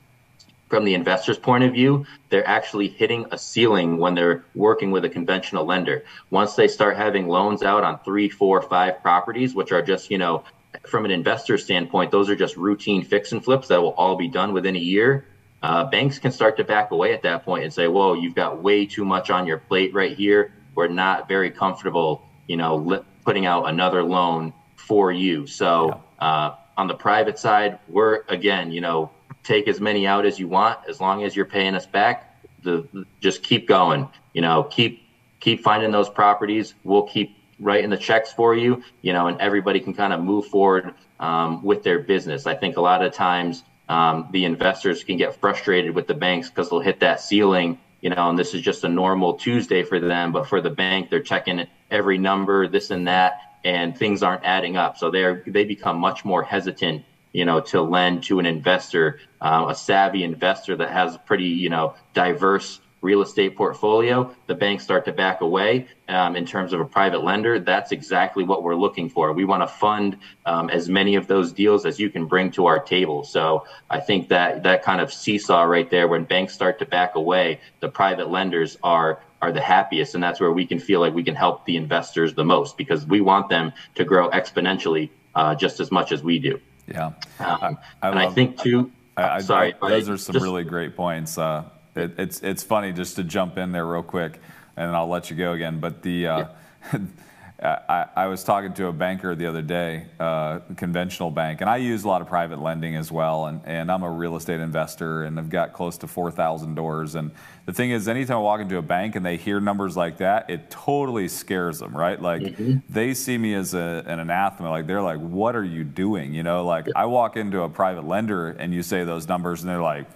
from 0.69 0.85
the 0.85 0.95
investor's 0.95 1.39
point 1.39 1.65
of 1.65 1.73
view, 1.73 2.05
they're 2.29 2.47
actually 2.47 2.89
hitting 2.89 3.27
a 3.31 3.39
ceiling 3.39 3.97
when 3.97 4.15
they're 4.15 4.45
working 4.55 4.91
with 4.91 5.05
a 5.05 5.09
conventional 5.09 5.65
lender. 5.65 6.05
Once 6.31 6.55
they 6.55 6.69
start 6.69 6.97
having 6.97 7.27
loans 7.27 7.63
out 7.63 7.85
on 7.85 7.99
three, 8.05 8.29
four, 8.29 8.61
five 8.61 9.01
properties, 9.01 9.55
which 9.55 9.73
are 9.73 9.83
just, 9.83 10.11
you 10.11 10.19
know, 10.19 10.45
from 10.87 11.07
an 11.07 11.11
investor 11.11 11.57
standpoint, 11.57 12.11
those 12.11 12.29
are 12.29 12.37
just 12.37 12.57
routine 12.57 13.03
fix 13.03 13.33
and 13.33 13.43
flips 13.43 13.69
that 13.69 13.81
will 13.81 13.95
all 13.95 14.17
be 14.17 14.29
done 14.29 14.53
within 14.53 14.77
a 14.77 14.81
year. 14.81 15.27
Uh, 15.63 15.85
banks 15.85 16.19
can 16.19 16.31
start 16.31 16.59
to 16.59 16.65
back 16.65 16.91
away 16.91 17.15
at 17.15 17.23
that 17.23 17.45
point 17.45 17.65
and 17.65 17.73
say, 17.73 17.89
whoa, 17.89 18.13
you've 18.13 18.35
got 18.35 18.63
way 18.63 18.85
too 18.85 19.05
much 19.05 19.31
on 19.31 19.47
your 19.47 19.59
plate 19.59 19.95
right 19.95 20.17
here. 20.17 20.53
We're 20.75 20.89
not 20.89 21.27
very 21.27 21.51
comfortable 21.51 22.28
you 22.49 22.57
know, 22.57 22.77
li- 22.77 23.05
putting 23.25 23.47
out 23.47 23.69
another 23.69 24.03
loan 24.03 24.53
for 24.75 25.13
you. 25.13 25.47
So 25.47 26.03
yeah. 26.21 26.27
uh, 26.27 26.57
on 26.77 26.89
the 26.89 26.95
private 26.95 27.39
side, 27.39 27.79
we're 27.89 28.23
again, 28.29 28.73
you 28.73 28.81
know, 28.81 29.11
take 29.45 29.69
as 29.69 29.81
many 29.81 30.07
out 30.07 30.27
as 30.27 30.39
you 30.39 30.49
want, 30.49 30.81
as 30.89 31.01
long 31.01 31.23
as 31.23 31.37
you're 31.37 31.45
paying 31.45 31.75
us 31.75 31.87
back. 31.87 32.25
The 32.63 33.07
just 33.21 33.45
keep 33.45 33.69
going. 33.69 34.09
You 34.33 34.43
know, 34.43 34.65
keep 34.65 35.03
keep 35.39 35.63
finding 35.63 35.93
those 35.93 36.09
properties. 36.09 36.75
We'll 36.83 37.07
keep 37.07 37.37
writing 37.61 37.91
the 37.91 37.97
checks 37.97 38.33
for 38.33 38.57
you. 38.57 38.83
You 39.03 39.13
know, 39.13 39.29
and 39.29 39.41
everybody 39.41 39.79
can 39.79 39.95
kind 39.95 40.13
of 40.13 40.21
move 40.21 40.47
forward 40.47 40.95
um, 41.21 41.63
with 41.63 41.83
their 41.85 42.01
business. 42.01 42.47
I 42.47 42.55
think 42.55 42.77
a 42.77 42.81
lot 42.81 43.05
of 43.05 43.13
times 43.13 43.63
um, 43.89 44.29
the 44.33 44.45
investors 44.45 45.05
can 45.05 45.17
get 45.17 45.41
frustrated 45.41 45.95
with 45.95 46.07
the 46.07 46.15
banks 46.15 46.49
because 46.49 46.71
they'll 46.71 46.81
hit 46.81 47.01
that 47.01 47.21
ceiling 47.21 47.79
you 48.01 48.11
know, 48.11 48.31
and 48.31 48.39
this 48.39 48.55
is 48.55 48.63
just 48.63 48.85
a 48.85 48.89
normal 48.89 49.35
Tuesday 49.35 49.83
for 49.83 49.99
them. 49.99 50.33
But 50.33 50.47
for 50.47 50.61
the 50.61 50.71
bank, 50.71 51.11
they're 51.11 51.21
checking 51.21 51.67
every 51.91 52.19
number, 52.19 52.69
this 52.69 52.91
and 52.91 53.07
that, 53.09 53.41
and 53.65 53.97
things 53.97 54.23
aren't 54.23 54.45
adding 54.45 54.77
up. 54.77 54.97
So 54.97 55.11
they're 55.11 55.43
they 55.47 55.65
become 55.65 55.99
much 55.99 56.25
more 56.25 56.43
hesitant, 56.43 57.05
you 57.33 57.45
know, 57.45 57.61
to 57.61 57.83
lend 57.83 58.23
to 58.25 58.39
an 58.39 58.47
investor, 58.47 59.21
uh, 59.41 59.67
a 59.69 59.75
savvy 59.75 60.23
investor 60.23 60.77
that 60.77 60.91
has 60.91 61.19
pretty, 61.27 61.45
you 61.45 61.71
know, 61.71 61.95
diverse 62.15 62.81
real 63.01 63.23
estate 63.23 63.57
portfolio, 63.57 64.35
the 64.47 64.55
banks 64.55 64.85
start 64.85 65.05
to 65.05 65.13
back 65.13 65.41
away 65.41 65.87
um, 66.09 66.37
in 66.37 66.45
terms 66.45 66.73
of 66.73 66.81
a 66.81 66.85
private 66.85 67.23
lender. 67.23 67.59
That's 67.59 67.93
exactly 67.93 68.45
what 68.45 68.63
we're 68.63 68.75
looking 68.75 69.09
for. 69.09 69.33
We 69.33 69.45
want 69.45 69.63
to 69.63 69.69
fund 69.69 70.19
um, 70.47 70.71
as 70.71 70.89
many 70.89 71.15
of 71.15 71.27
those 71.27 71.53
deals 71.53 71.87
as 71.87 71.99
you 71.99 72.11
can 72.11 72.27
bring 72.27 72.51
to 72.53 72.67
our 72.67 72.81
table. 72.81 73.25
So 73.25 73.65
I 73.91 74.01
think 74.01 74.29
that 74.29 74.63
that 74.65 74.83
kind 74.83 75.01
of 75.01 75.13
seesaw 75.13 75.63
right 75.63 75.89
there, 75.91 76.09
when 76.09 76.25
banks 76.25 76.55
start 76.55 76.79
to 76.81 76.87
back 76.87 77.15
away, 77.15 77.61
the 77.81 77.89
private 77.89 78.31
lenders 78.31 78.77
are 78.83 79.23
are 79.41 79.53
the 79.53 79.61
happiest, 79.61 80.17
and 80.17 80.25
that's 80.25 80.41
where 80.41 80.51
we 80.51 80.67
can 80.67 80.81
feel 80.81 80.99
like 80.99 81.15
we 81.15 81.23
can 81.23 81.37
help 81.37 81.65
the 81.65 81.77
investors 81.77 82.35
the 82.35 82.45
most 82.45 82.77
because 82.77 83.07
we 83.07 83.21
want 83.21 83.49
them 83.49 83.73
to 83.95 84.05
grow 84.05 84.29
exponentially 84.31 85.11
uh, 85.37 85.55
just 85.55 85.79
as 85.79 85.93
much 85.93 86.11
as 86.11 86.25
we 86.25 86.41
do. 86.41 86.61
Yeah, 86.89 87.07
um, 87.07 87.15
I, 87.39 87.77
I 88.03 88.11
and 88.11 88.19
I 88.19 88.31
think 88.31 88.59
too 88.59 88.91
I, 89.19 89.37
I, 89.37 89.41
Sorry, 89.41 89.75
those 89.81 90.09
are 90.09 90.17
some 90.17 90.35
just, 90.35 90.45
really 90.45 90.63
great 90.63 90.95
points. 90.95 91.39
Uh, 91.39 91.65
it's 91.99 92.41
it's 92.41 92.63
funny 92.63 92.93
just 92.93 93.17
to 93.17 93.25
jump 93.25 93.59
in 93.59 93.73
there 93.73 93.87
real 93.87 94.03
quick, 94.03 94.41
and 94.77 94.95
I'll 94.95 95.09
let 95.09 95.31
you 95.31 95.37
go 95.37 95.53
again. 95.53 95.81
But 95.81 96.03
the 96.03 96.27
uh, 96.27 96.49
yeah. 96.93 96.99
I, 97.61 98.07
I, 98.15 98.27
was 98.29 98.45
talking 98.45 98.73
to 98.75 98.87
a 98.87 98.93
banker 98.93 99.35
the 99.35 99.47
other 99.47 99.63
day, 99.63 100.07
uh, 100.21 100.61
conventional 100.77 101.33
bank, 101.33 101.61
and 101.61 101.69
I 101.69 101.79
use 101.79 102.05
a 102.05 102.09
lot 102.09 102.23
of 102.23 102.29
private 102.29 102.61
lending 102.61 102.95
as 102.95 103.11
well. 103.11 103.47
And, 103.47 103.61
and 103.65 103.91
I'm 103.91 104.05
a 104.05 104.11
real 104.11 104.37
estate 104.37 104.61
investor, 104.61 105.25
and 105.25 105.41
I've 105.41 105.51
got 105.51 105.73
close 105.73 105.99
to 105.99 106.07
4,000 106.07 106.77
doors. 106.77 107.17
And 107.17 107.33
the 107.67 107.73
thing 107.73 107.91
is, 107.91 108.07
anytime 108.07 108.37
I 108.37 108.41
walk 108.41 108.61
into 108.61 108.79
a 108.79 108.83
bank 108.83 109.17
and 109.17 109.27
they 109.27 109.37
hear 109.37 109.59
numbers 109.59 109.97
like 109.97 110.19
that, 110.19 110.49
it 110.49 110.71
totally 110.71 111.27
scares 111.27 111.81
them, 111.81 111.97
right? 111.97 112.23
Like 112.23 112.43
mm-hmm. 112.43 112.79
they 112.89 113.13
see 113.13 113.37
me 113.37 113.55
as 113.55 113.75
a, 113.75 114.05
an 114.07 114.21
anathema. 114.21 114.71
Like 114.71 114.87
they're 114.87 115.03
like, 115.03 115.19
"What 115.19 115.57
are 115.57 115.65
you 115.65 115.83
doing?" 115.83 116.35
You 116.35 116.45
know, 116.45 116.65
like 116.65 116.87
I 116.95 117.07
walk 117.07 117.37
into 117.37 117.63
a 117.63 117.69
private 117.69 118.07
lender 118.07 118.51
and 118.51 118.73
you 118.73 118.85
say 118.85 119.03
those 119.03 119.27
numbers, 119.27 119.63
and 119.63 119.69
they're 119.69 119.83
like, 119.83 120.07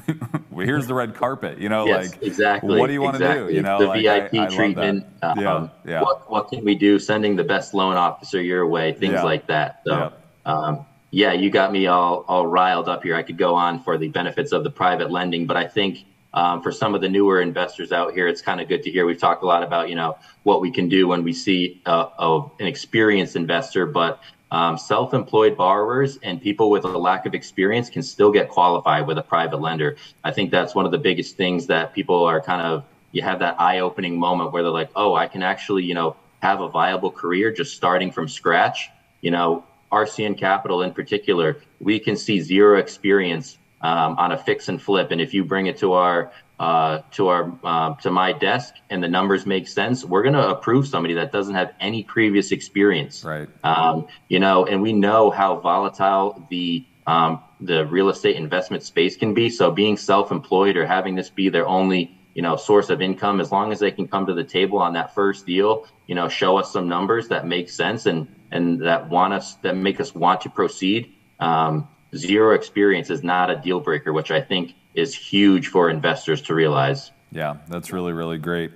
here's 0.54 0.86
the 0.86 0.94
red 0.94 1.14
carpet. 1.14 1.58
You 1.58 1.68
know, 1.68 1.86
yes, 1.86 2.12
like 2.12 2.22
exactly. 2.22 2.78
What 2.78 2.86
do 2.86 2.92
you 2.92 3.02
want 3.02 3.16
exactly. 3.16 3.42
to 3.42 3.48
do? 3.48 3.54
You 3.54 3.62
know, 3.62 3.78
the 3.78 3.86
like, 3.86 4.30
VIP 4.30 4.34
I, 4.34 4.46
I 4.46 4.48
treatment. 4.48 5.06
Um, 5.22 5.40
yeah, 5.40 5.68
yeah. 5.84 6.02
What, 6.02 6.30
what, 6.30 6.48
can 6.48 6.64
we 6.64 6.74
do? 6.74 6.98
Sending 6.98 7.36
the 7.36 7.44
best 7.44 7.74
loan 7.74 7.96
officer 7.96 8.40
your 8.40 8.66
way, 8.66 8.92
things 8.92 9.14
yeah. 9.14 9.22
like 9.22 9.46
that. 9.48 9.82
So, 9.86 10.12
yeah. 10.46 10.52
Um, 10.52 10.86
yeah, 11.10 11.32
you 11.32 11.50
got 11.50 11.72
me 11.72 11.86
all 11.86 12.24
all 12.26 12.46
riled 12.46 12.88
up 12.88 13.02
here. 13.02 13.14
I 13.14 13.22
could 13.22 13.36
go 13.36 13.54
on 13.54 13.82
for 13.82 13.98
the 13.98 14.08
benefits 14.08 14.52
of 14.52 14.64
the 14.64 14.70
private 14.70 15.10
lending, 15.10 15.46
but 15.46 15.56
I 15.56 15.68
think 15.68 16.06
um, 16.34 16.62
for 16.62 16.72
some 16.72 16.94
of 16.94 17.02
the 17.02 17.08
newer 17.08 17.42
investors 17.42 17.92
out 17.92 18.14
here, 18.14 18.26
it's 18.26 18.40
kind 18.40 18.60
of 18.60 18.68
good 18.68 18.82
to 18.84 18.90
hear. 18.90 19.04
We've 19.04 19.20
talked 19.20 19.42
a 19.42 19.46
lot 19.46 19.62
about 19.62 19.90
you 19.90 19.94
know 19.94 20.16
what 20.42 20.62
we 20.62 20.70
can 20.70 20.88
do 20.88 21.06
when 21.06 21.22
we 21.22 21.34
see 21.34 21.82
uh, 21.84 22.48
an 22.58 22.66
experienced 22.66 23.36
investor, 23.36 23.84
but 23.84 24.20
um, 24.52 24.76
self-employed 24.76 25.56
borrowers 25.56 26.18
and 26.22 26.40
people 26.40 26.68
with 26.68 26.84
a 26.84 26.88
lack 26.88 27.24
of 27.24 27.34
experience 27.34 27.88
can 27.88 28.02
still 28.02 28.30
get 28.30 28.50
qualified 28.50 29.06
with 29.06 29.16
a 29.16 29.22
private 29.22 29.62
lender. 29.62 29.96
I 30.22 30.30
think 30.30 30.50
that's 30.50 30.74
one 30.74 30.84
of 30.84 30.92
the 30.92 30.98
biggest 30.98 31.38
things 31.38 31.66
that 31.68 31.94
people 31.94 32.22
are 32.24 32.40
kind 32.40 32.60
of 32.60 32.84
you 33.12 33.22
have 33.22 33.40
that 33.40 33.60
eye-opening 33.60 34.18
moment 34.18 34.52
where 34.52 34.62
they're 34.62 34.70
like, 34.70 34.90
oh, 34.94 35.14
I 35.14 35.26
can 35.26 35.42
actually 35.42 35.84
you 35.84 35.94
know 35.94 36.16
have 36.42 36.60
a 36.60 36.68
viable 36.68 37.10
career 37.10 37.50
just 37.50 37.74
starting 37.74 38.12
from 38.12 38.28
scratch. 38.28 38.90
You 39.22 39.30
know, 39.30 39.64
RCN 39.90 40.36
Capital 40.38 40.82
in 40.82 40.92
particular, 40.92 41.56
we 41.80 41.98
can 41.98 42.16
see 42.16 42.40
zero 42.40 42.78
experience 42.78 43.56
um, 43.80 44.18
on 44.18 44.32
a 44.32 44.38
fix 44.38 44.68
and 44.68 44.80
flip, 44.80 45.12
and 45.12 45.20
if 45.20 45.32
you 45.32 45.44
bring 45.44 45.66
it 45.66 45.78
to 45.78 45.94
our 45.94 46.30
uh, 46.62 47.02
to 47.10 47.26
our 47.26 47.52
uh, 47.64 47.92
to 47.96 48.08
my 48.08 48.32
desk 48.32 48.74
and 48.88 49.02
the 49.02 49.08
numbers 49.08 49.44
make 49.46 49.66
sense, 49.66 50.04
we're 50.04 50.22
going 50.22 50.34
to 50.34 50.48
approve 50.48 50.86
somebody 50.86 51.14
that 51.14 51.32
doesn't 51.32 51.56
have 51.56 51.72
any 51.80 52.04
previous 52.04 52.52
experience. 52.52 53.24
Right. 53.24 53.48
Um, 53.64 54.06
you 54.28 54.38
know, 54.38 54.64
and 54.64 54.80
we 54.80 54.92
know 54.92 55.32
how 55.32 55.56
volatile 55.56 56.46
the 56.50 56.86
um, 57.08 57.42
the 57.60 57.84
real 57.86 58.10
estate 58.10 58.36
investment 58.36 58.84
space 58.84 59.16
can 59.16 59.34
be. 59.34 59.50
So 59.50 59.72
being 59.72 59.96
self-employed 59.96 60.76
or 60.76 60.86
having 60.86 61.16
this 61.16 61.30
be 61.30 61.48
their 61.48 61.66
only 61.66 62.16
you 62.34 62.42
know 62.42 62.54
source 62.54 62.90
of 62.90 63.02
income, 63.02 63.40
as 63.40 63.50
long 63.50 63.72
as 63.72 63.80
they 63.80 63.90
can 63.90 64.06
come 64.06 64.26
to 64.26 64.34
the 64.34 64.44
table 64.44 64.78
on 64.78 64.92
that 64.92 65.16
first 65.16 65.44
deal, 65.44 65.88
you 66.06 66.14
know, 66.14 66.28
show 66.28 66.58
us 66.58 66.72
some 66.72 66.88
numbers 66.88 67.26
that 67.26 67.44
make 67.44 67.70
sense 67.70 68.06
and 68.06 68.28
and 68.52 68.80
that 68.82 69.08
want 69.08 69.32
us 69.32 69.56
that 69.62 69.74
make 69.74 69.98
us 69.98 70.14
want 70.14 70.42
to 70.42 70.48
proceed. 70.48 71.12
Um, 71.40 71.88
zero 72.14 72.54
experience 72.54 73.10
is 73.10 73.24
not 73.24 73.50
a 73.50 73.56
deal 73.56 73.80
breaker, 73.80 74.12
which 74.12 74.30
I 74.30 74.40
think 74.40 74.74
is 74.94 75.14
huge 75.14 75.68
for 75.68 75.90
investors 75.90 76.42
to 76.42 76.54
realize. 76.54 77.10
Yeah, 77.30 77.56
that's 77.68 77.92
really, 77.92 78.12
really 78.12 78.38
great. 78.38 78.72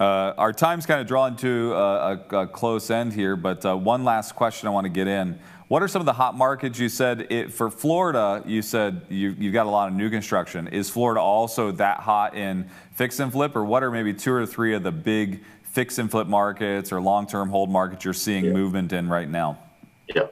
Uh, 0.00 0.34
our 0.36 0.52
time's 0.52 0.86
kind 0.86 1.00
of 1.00 1.06
drawn 1.06 1.36
to 1.36 1.74
a, 1.74 2.12
a, 2.30 2.38
a 2.38 2.46
close 2.46 2.90
end 2.90 3.12
here, 3.12 3.36
but 3.36 3.64
uh, 3.64 3.76
one 3.76 4.02
last 4.02 4.34
question 4.34 4.66
I 4.66 4.70
want 4.70 4.86
to 4.86 4.88
get 4.90 5.06
in. 5.06 5.38
What 5.68 5.84
are 5.84 5.88
some 5.88 6.00
of 6.00 6.06
the 6.06 6.14
hot 6.14 6.36
markets? 6.36 6.80
You 6.80 6.88
said 6.88 7.30
it, 7.30 7.52
for 7.52 7.70
Florida, 7.70 8.42
you 8.44 8.60
said 8.60 9.02
you, 9.08 9.36
you 9.38 9.52
got 9.52 9.66
a 9.66 9.70
lot 9.70 9.88
of 9.88 9.94
new 9.94 10.10
construction. 10.10 10.66
Is 10.66 10.90
Florida 10.90 11.20
also 11.20 11.70
that 11.72 12.00
hot 12.00 12.34
in 12.34 12.68
fix 12.92 13.20
and 13.20 13.30
flip, 13.30 13.54
or 13.54 13.64
what 13.64 13.84
are 13.84 13.92
maybe 13.92 14.12
two 14.12 14.32
or 14.32 14.46
three 14.46 14.74
of 14.74 14.82
the 14.82 14.90
big 14.90 15.44
fix 15.62 15.98
and 15.98 16.10
flip 16.10 16.26
markets 16.26 16.90
or 16.90 17.00
long 17.00 17.24
term 17.24 17.48
hold 17.48 17.70
markets 17.70 18.04
you're 18.04 18.12
seeing 18.12 18.46
yeah. 18.46 18.52
movement 18.52 18.92
in 18.92 19.08
right 19.08 19.28
now? 19.28 19.60
Yeah. 20.12 20.22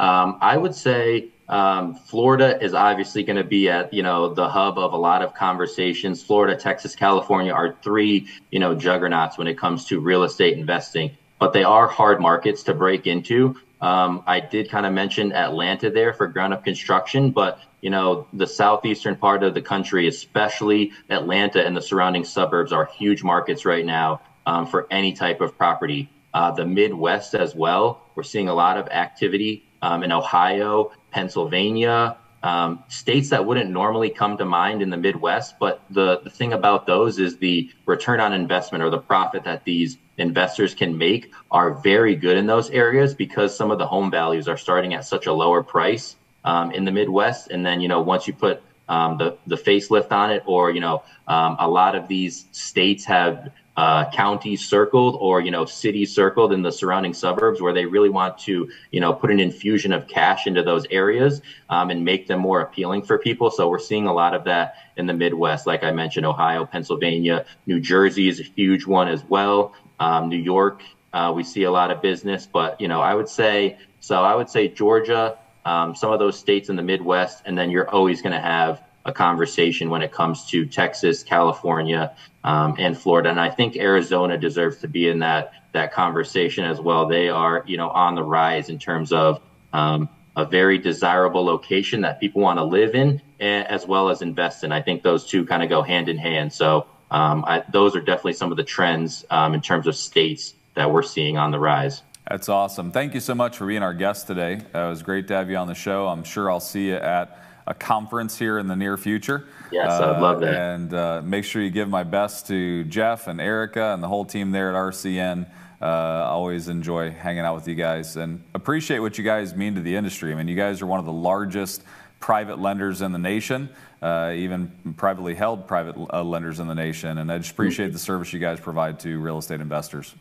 Um, 0.00 0.38
I 0.40 0.56
would 0.56 0.74
say 0.74 1.28
um, 1.48 1.94
Florida 1.94 2.62
is 2.62 2.74
obviously 2.74 3.22
going 3.22 3.36
to 3.36 3.44
be 3.44 3.70
at 3.70 3.94
you 3.94 4.02
know 4.02 4.34
the 4.34 4.48
hub 4.48 4.78
of 4.78 4.92
a 4.92 4.96
lot 4.96 5.22
of 5.22 5.34
conversations. 5.34 6.22
Florida, 6.22 6.56
Texas, 6.56 6.94
California 6.94 7.52
are 7.52 7.76
three 7.82 8.28
you 8.50 8.58
know 8.58 8.74
juggernauts 8.74 9.38
when 9.38 9.48
it 9.48 9.58
comes 9.58 9.86
to 9.86 10.00
real 10.00 10.24
estate 10.24 10.58
investing, 10.58 11.16
but 11.38 11.52
they 11.52 11.64
are 11.64 11.88
hard 11.88 12.20
markets 12.20 12.64
to 12.64 12.74
break 12.74 13.06
into. 13.06 13.56
Um, 13.80 14.24
I 14.26 14.40
did 14.40 14.70
kind 14.70 14.86
of 14.86 14.92
mention 14.92 15.32
Atlanta 15.32 15.90
there 15.90 16.12
for 16.12 16.26
ground 16.26 16.52
up 16.52 16.64
construction, 16.64 17.30
but 17.30 17.60
you 17.80 17.90
know 17.90 18.26
the 18.32 18.46
southeastern 18.46 19.16
part 19.16 19.42
of 19.42 19.54
the 19.54 19.62
country, 19.62 20.06
especially 20.06 20.92
Atlanta 21.08 21.64
and 21.64 21.74
the 21.74 21.82
surrounding 21.82 22.24
suburbs, 22.24 22.72
are 22.72 22.84
huge 22.84 23.22
markets 23.22 23.64
right 23.64 23.86
now 23.86 24.20
um, 24.44 24.66
for 24.66 24.86
any 24.90 25.14
type 25.14 25.40
of 25.40 25.56
property. 25.56 26.10
Uh, 26.34 26.50
the 26.50 26.66
Midwest 26.66 27.34
as 27.34 27.54
well, 27.54 28.02
we're 28.14 28.22
seeing 28.22 28.50
a 28.50 28.54
lot 28.54 28.76
of 28.76 28.88
activity 28.88 29.64
um, 29.82 30.02
in 30.02 30.12
Ohio, 30.12 30.92
Pennsylvania, 31.10 32.16
um, 32.42 32.84
states 32.88 33.30
that 33.30 33.44
wouldn't 33.44 33.70
normally 33.70 34.10
come 34.10 34.36
to 34.36 34.44
mind 34.44 34.82
in 34.82 34.90
the 34.90 34.96
Midwest. 34.96 35.58
But 35.58 35.82
the, 35.90 36.20
the 36.20 36.30
thing 36.30 36.52
about 36.52 36.86
those 36.86 37.18
is 37.18 37.38
the 37.38 37.70
return 37.86 38.20
on 38.20 38.32
investment 38.32 38.84
or 38.84 38.90
the 38.90 38.98
profit 38.98 39.44
that 39.44 39.64
these 39.64 39.98
investors 40.18 40.74
can 40.74 40.96
make 40.96 41.32
are 41.50 41.74
very 41.74 42.14
good 42.14 42.36
in 42.36 42.46
those 42.46 42.70
areas 42.70 43.14
because 43.14 43.56
some 43.56 43.70
of 43.70 43.78
the 43.78 43.86
home 43.86 44.10
values 44.10 44.48
are 44.48 44.56
starting 44.56 44.94
at 44.94 45.04
such 45.04 45.26
a 45.26 45.32
lower 45.32 45.62
price 45.62 46.16
um, 46.44 46.70
in 46.72 46.84
the 46.84 46.92
Midwest. 46.92 47.50
And 47.50 47.64
then, 47.64 47.80
you 47.80 47.88
know, 47.88 48.00
once 48.00 48.26
you 48.26 48.34
put 48.34 48.62
um, 48.88 49.18
the, 49.18 49.36
the 49.46 49.56
facelift 49.56 50.12
on 50.12 50.30
it, 50.30 50.42
or, 50.46 50.70
you 50.70 50.80
know, 50.80 51.02
um, 51.26 51.56
a 51.58 51.68
lot 51.68 51.94
of 51.94 52.08
these 52.08 52.46
states 52.52 53.04
have 53.04 53.50
uh, 53.78 54.10
counties 54.10 54.66
circled 54.66 55.16
or 55.20 55.40
you 55.40 55.52
know 55.52 55.64
cities 55.64 56.12
circled 56.12 56.52
in 56.52 56.62
the 56.62 56.72
surrounding 56.72 57.14
suburbs 57.14 57.60
where 57.60 57.72
they 57.72 57.86
really 57.86 58.08
want 58.08 58.36
to 58.36 58.68
you 58.90 59.00
know 59.00 59.12
put 59.12 59.30
an 59.30 59.38
infusion 59.38 59.92
of 59.92 60.08
cash 60.08 60.48
into 60.48 60.64
those 60.64 60.84
areas 60.90 61.40
um, 61.70 61.88
and 61.90 62.04
make 62.04 62.26
them 62.26 62.40
more 62.40 62.60
appealing 62.60 63.00
for 63.00 63.18
people. 63.18 63.52
So 63.52 63.68
we're 63.68 63.78
seeing 63.78 64.08
a 64.08 64.12
lot 64.12 64.34
of 64.34 64.42
that 64.46 64.74
in 64.96 65.06
the 65.06 65.14
midwest. 65.14 65.64
Like 65.64 65.84
i 65.84 65.92
mentioned 65.92 66.26
ohio 66.26 66.66
pennsylvania 66.66 67.44
new 67.66 67.78
jersey 67.78 68.26
is 68.26 68.40
a 68.40 68.42
huge 68.42 68.84
one 68.84 69.06
as 69.06 69.22
well. 69.24 69.72
Um, 70.00 70.28
new 70.28 70.36
york 70.36 70.82
uh, 71.12 71.32
we 71.34 71.44
see 71.44 71.62
a 71.62 71.70
lot 71.70 71.92
of 71.92 72.02
business 72.02 72.48
but 72.52 72.80
you 72.80 72.88
know 72.88 73.00
i 73.00 73.14
would 73.14 73.28
say 73.28 73.78
so 74.00 74.24
i 74.24 74.34
would 74.34 74.50
say 74.50 74.66
georgia 74.66 75.38
um, 75.64 75.94
some 75.94 76.12
of 76.12 76.18
those 76.18 76.36
states 76.36 76.68
in 76.68 76.74
the 76.74 76.82
midwest 76.82 77.42
and 77.46 77.56
then 77.56 77.70
you're 77.70 77.88
always 77.90 78.22
going 78.22 78.32
to 78.32 78.40
have 78.40 78.82
a 79.04 79.12
conversation 79.12 79.90
when 79.90 80.02
it 80.02 80.12
comes 80.12 80.46
to 80.46 80.66
Texas, 80.66 81.22
California, 81.22 82.14
um, 82.44 82.74
and 82.78 82.98
Florida. 82.98 83.30
And 83.30 83.40
I 83.40 83.50
think 83.50 83.76
Arizona 83.76 84.36
deserves 84.38 84.78
to 84.78 84.88
be 84.88 85.08
in 85.08 85.20
that 85.20 85.52
that 85.72 85.92
conversation 85.92 86.64
as 86.64 86.80
well. 86.80 87.06
They 87.06 87.28
are, 87.28 87.62
you 87.66 87.76
know, 87.76 87.90
on 87.90 88.14
the 88.14 88.22
rise 88.22 88.68
in 88.68 88.78
terms 88.78 89.12
of 89.12 89.40
um, 89.72 90.08
a 90.36 90.44
very 90.44 90.78
desirable 90.78 91.44
location 91.44 92.00
that 92.02 92.20
people 92.20 92.40
want 92.40 92.58
to 92.58 92.64
live 92.64 92.94
in, 92.94 93.20
as 93.40 93.86
well 93.86 94.08
as 94.08 94.22
invest 94.22 94.64
in. 94.64 94.72
I 94.72 94.80
think 94.80 95.02
those 95.02 95.26
two 95.26 95.44
kind 95.44 95.62
of 95.62 95.68
go 95.68 95.82
hand 95.82 96.08
in 96.08 96.16
hand. 96.16 96.52
So 96.52 96.86
um, 97.10 97.44
I, 97.46 97.64
those 97.70 97.96
are 97.96 98.00
definitely 98.00 98.34
some 98.34 98.50
of 98.50 98.56
the 98.56 98.64
trends 98.64 99.24
um, 99.30 99.54
in 99.54 99.60
terms 99.60 99.86
of 99.86 99.96
states 99.96 100.54
that 100.74 100.90
we're 100.90 101.02
seeing 101.02 101.36
on 101.36 101.50
the 101.50 101.58
rise. 101.58 102.02
That's 102.28 102.48
awesome. 102.48 102.92
Thank 102.92 103.14
you 103.14 103.20
so 103.20 103.34
much 103.34 103.56
for 103.56 103.66
being 103.66 103.82
our 103.82 103.94
guest 103.94 104.26
today. 104.26 104.60
Uh, 104.74 104.86
it 104.86 104.88
was 104.90 105.02
great 105.02 105.28
to 105.28 105.34
have 105.34 105.50
you 105.50 105.56
on 105.56 105.66
the 105.66 105.74
show. 105.74 106.06
I'm 106.06 106.24
sure 106.24 106.50
I'll 106.50 106.60
see 106.60 106.88
you 106.88 106.96
at 106.96 107.38
a 107.68 107.74
conference 107.74 108.38
here 108.38 108.58
in 108.58 108.66
the 108.66 108.74
near 108.74 108.96
future. 108.96 109.46
Yes, 109.70 109.90
uh, 109.90 110.14
I'd 110.14 110.22
love 110.22 110.40
that. 110.40 110.54
And 110.54 110.94
uh, 110.94 111.22
make 111.22 111.44
sure 111.44 111.62
you 111.62 111.70
give 111.70 111.88
my 111.88 112.02
best 112.02 112.46
to 112.48 112.82
Jeff 112.84 113.28
and 113.28 113.40
Erica 113.40 113.92
and 113.92 114.02
the 114.02 114.08
whole 114.08 114.24
team 114.24 114.50
there 114.50 114.70
at 114.70 114.74
RCN. 114.74 115.46
Uh, 115.80 115.84
always 115.84 116.68
enjoy 116.68 117.10
hanging 117.10 117.42
out 117.42 117.54
with 117.54 117.68
you 117.68 117.74
guys 117.74 118.16
and 118.16 118.42
appreciate 118.54 118.98
what 118.98 119.16
you 119.16 119.22
guys 119.22 119.54
mean 119.54 119.74
to 119.74 119.80
the 119.82 119.94
industry. 119.94 120.32
I 120.32 120.34
mean, 120.34 120.48
you 120.48 120.56
guys 120.56 120.82
are 120.82 120.86
one 120.86 120.98
of 120.98 121.04
the 121.06 121.12
largest 121.12 121.84
private 122.20 122.58
lenders 122.58 123.02
in 123.02 123.12
the 123.12 123.18
nation, 123.18 123.68
uh, 124.02 124.32
even 124.34 124.72
privately 124.96 125.34
held 125.34 125.68
private 125.68 125.94
uh, 126.12 126.24
lenders 126.24 126.58
in 126.58 126.66
the 126.66 126.74
nation. 126.74 127.18
And 127.18 127.30
I 127.30 127.38
just 127.38 127.52
appreciate 127.52 127.92
the 127.92 127.98
service 127.98 128.32
you 128.32 128.40
guys 128.40 128.58
provide 128.58 128.98
to 129.00 129.20
real 129.20 129.38
estate 129.38 129.60
investors. 129.60 130.14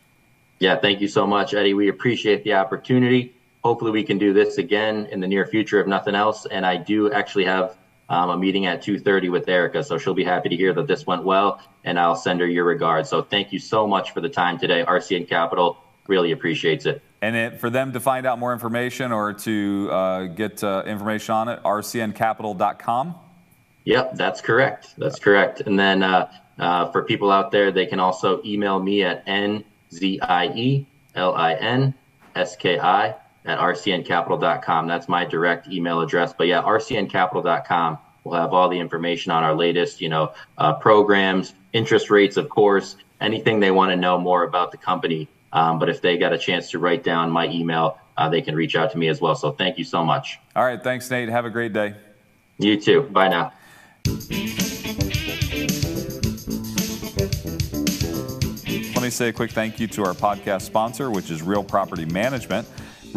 Yeah, 0.60 0.76
thank 0.76 1.02
you 1.02 1.08
so 1.08 1.26
much, 1.26 1.54
Eddie. 1.54 1.74
We 1.74 1.88
appreciate 1.88 2.44
the 2.44 2.54
opportunity 2.54 3.37
hopefully 3.68 3.92
we 3.92 4.04
can 4.04 4.18
do 4.18 4.32
this 4.32 4.58
again 4.58 5.08
in 5.12 5.20
the 5.20 5.28
near 5.28 5.46
future, 5.46 5.82
if 5.82 5.88
nothing 5.88 6.16
else. 6.16 6.46
And 6.46 6.66
I 6.66 6.78
do 6.78 7.12
actually 7.12 7.44
have 7.44 7.78
um, 8.08 8.30
a 8.30 8.38
meeting 8.38 8.66
at 8.66 8.82
2.30 8.82 9.30
with 9.30 9.50
Erica, 9.50 9.84
so 9.84 9.98
she'll 9.98 10.14
be 10.14 10.24
happy 10.24 10.48
to 10.48 10.56
hear 10.56 10.72
that 10.74 10.88
this 10.88 11.06
went 11.06 11.26
well, 11.26 11.60
and 11.84 12.00
I'll 12.00 12.16
send 12.16 12.40
her 12.40 12.48
your 12.48 12.64
regards. 12.64 13.10
So 13.10 13.22
thank 13.22 13.52
you 13.52 13.60
so 13.60 13.86
much 13.86 14.12
for 14.12 14.22
the 14.22 14.30
time 14.30 14.58
today. 14.58 14.86
RCN 14.88 15.28
Capital 15.28 15.78
really 16.08 16.32
appreciates 16.32 16.86
it. 16.86 17.02
And 17.22 17.36
it, 17.36 17.60
for 17.60 17.70
them 17.70 17.92
to 17.92 18.00
find 18.00 18.26
out 18.26 18.40
more 18.40 18.54
information 18.54 19.12
or 19.12 19.34
to 19.34 19.90
uh, 19.92 20.24
get 20.28 20.64
uh, 20.64 20.84
information 20.86 21.36
on 21.36 21.50
it, 21.50 21.62
rcncapital.com? 21.64 23.16
Yep, 23.84 24.16
that's 24.16 24.40
correct. 24.40 24.94
That's 24.98 25.20
correct. 25.20 25.60
And 25.62 25.78
then 25.78 26.04
uh, 26.04 26.32
uh, 26.58 26.90
for 26.92 27.04
people 27.04 27.32
out 27.32 27.52
there, 27.52 27.74
they 27.74 27.86
can 27.86 28.00
also 28.00 28.42
email 28.46 28.80
me 28.80 29.04
at 29.04 29.26
nzielinski 29.26 30.86
at 33.48 33.58
rcncapital.com. 33.58 34.88
That's 34.88 35.10
my 35.10 35.26
direct 35.26 35.68
email 35.68 36.02
address. 36.02 36.34
But 36.38 36.48
yeah, 36.48 36.62
rcncapital.com 36.62 37.98
We'll 38.28 38.40
have 38.42 38.54
all 38.54 38.68
the 38.68 38.78
information 38.78 39.32
on 39.32 39.44
our 39.44 39.56
latest, 39.56 40.02
you 40.02 40.10
know, 40.10 40.34
uh, 40.58 40.74
programs, 40.74 41.54
interest 41.72 42.10
rates, 42.10 42.36
of 42.36 42.50
course, 42.50 42.98
anything 43.22 43.62
they 43.62 43.72
want 43.72 43.92
to 43.92 43.96
know 43.96 44.20
more 44.20 44.44
about 44.44 44.72
the 44.72 44.78
company. 44.78 45.30
Um, 45.54 45.80
but 45.80 45.90
if 45.90 46.02
they 46.02 46.18
got 46.18 46.34
a 46.34 46.38
chance 46.38 46.70
to 46.72 46.80
write 46.80 47.04
down 47.04 47.32
my 47.32 47.48
email, 47.48 47.98
uh, 48.18 48.28
they 48.28 48.42
can 48.42 48.54
reach 48.54 48.76
out 48.76 48.92
to 48.92 48.98
me 48.98 49.08
as 49.08 49.22
well. 49.22 49.36
So 49.36 49.52
thank 49.52 49.78
you 49.78 49.86
so 49.86 50.04
much. 50.04 50.40
All 50.56 50.66
right. 50.66 50.84
Thanks, 50.84 51.10
Nate. 51.10 51.30
Have 51.30 51.46
a 51.46 51.50
great 51.50 51.72
day. 51.72 51.96
You 52.58 52.80
too. 52.80 53.04
Bye 53.04 53.30
now. 53.30 53.54
Let 58.94 59.04
me 59.04 59.10
say 59.10 59.30
a 59.30 59.34
quick 59.34 59.52
thank 59.52 59.80
you 59.80 59.88
to 59.88 60.04
our 60.04 60.14
podcast 60.14 60.64
sponsor, 60.64 61.10
which 61.10 61.32
is 61.32 61.42
Real 61.42 61.64
Property 61.64 62.04
Management. 62.04 62.68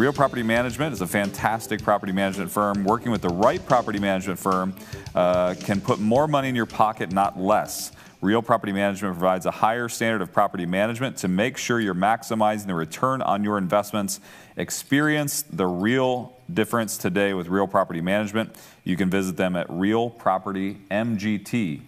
Real 0.00 0.14
Property 0.14 0.42
Management 0.42 0.94
is 0.94 1.02
a 1.02 1.06
fantastic 1.06 1.82
property 1.82 2.10
management 2.10 2.50
firm. 2.50 2.84
Working 2.84 3.12
with 3.12 3.20
the 3.20 3.28
right 3.28 3.62
property 3.66 3.98
management 3.98 4.38
firm 4.38 4.74
uh, 5.14 5.54
can 5.60 5.78
put 5.78 5.98
more 5.98 6.26
money 6.26 6.48
in 6.48 6.54
your 6.54 6.64
pocket, 6.64 7.12
not 7.12 7.38
less. 7.38 7.92
Real 8.22 8.40
Property 8.40 8.72
Management 8.72 9.18
provides 9.18 9.44
a 9.44 9.50
higher 9.50 9.90
standard 9.90 10.22
of 10.22 10.32
property 10.32 10.64
management 10.64 11.18
to 11.18 11.28
make 11.28 11.58
sure 11.58 11.80
you're 11.80 11.94
maximizing 11.94 12.66
the 12.66 12.74
return 12.74 13.20
on 13.20 13.44
your 13.44 13.58
investments. 13.58 14.20
Experience 14.56 15.42
the 15.42 15.66
real 15.66 16.34
difference 16.50 16.96
today 16.96 17.34
with 17.34 17.48
Real 17.48 17.66
Property 17.66 18.00
Management. 18.00 18.56
You 18.84 18.96
can 18.96 19.10
visit 19.10 19.36
them 19.36 19.54
at 19.54 19.66
Real 19.68 20.08
Property 20.08 20.78
MGT, 20.90 21.82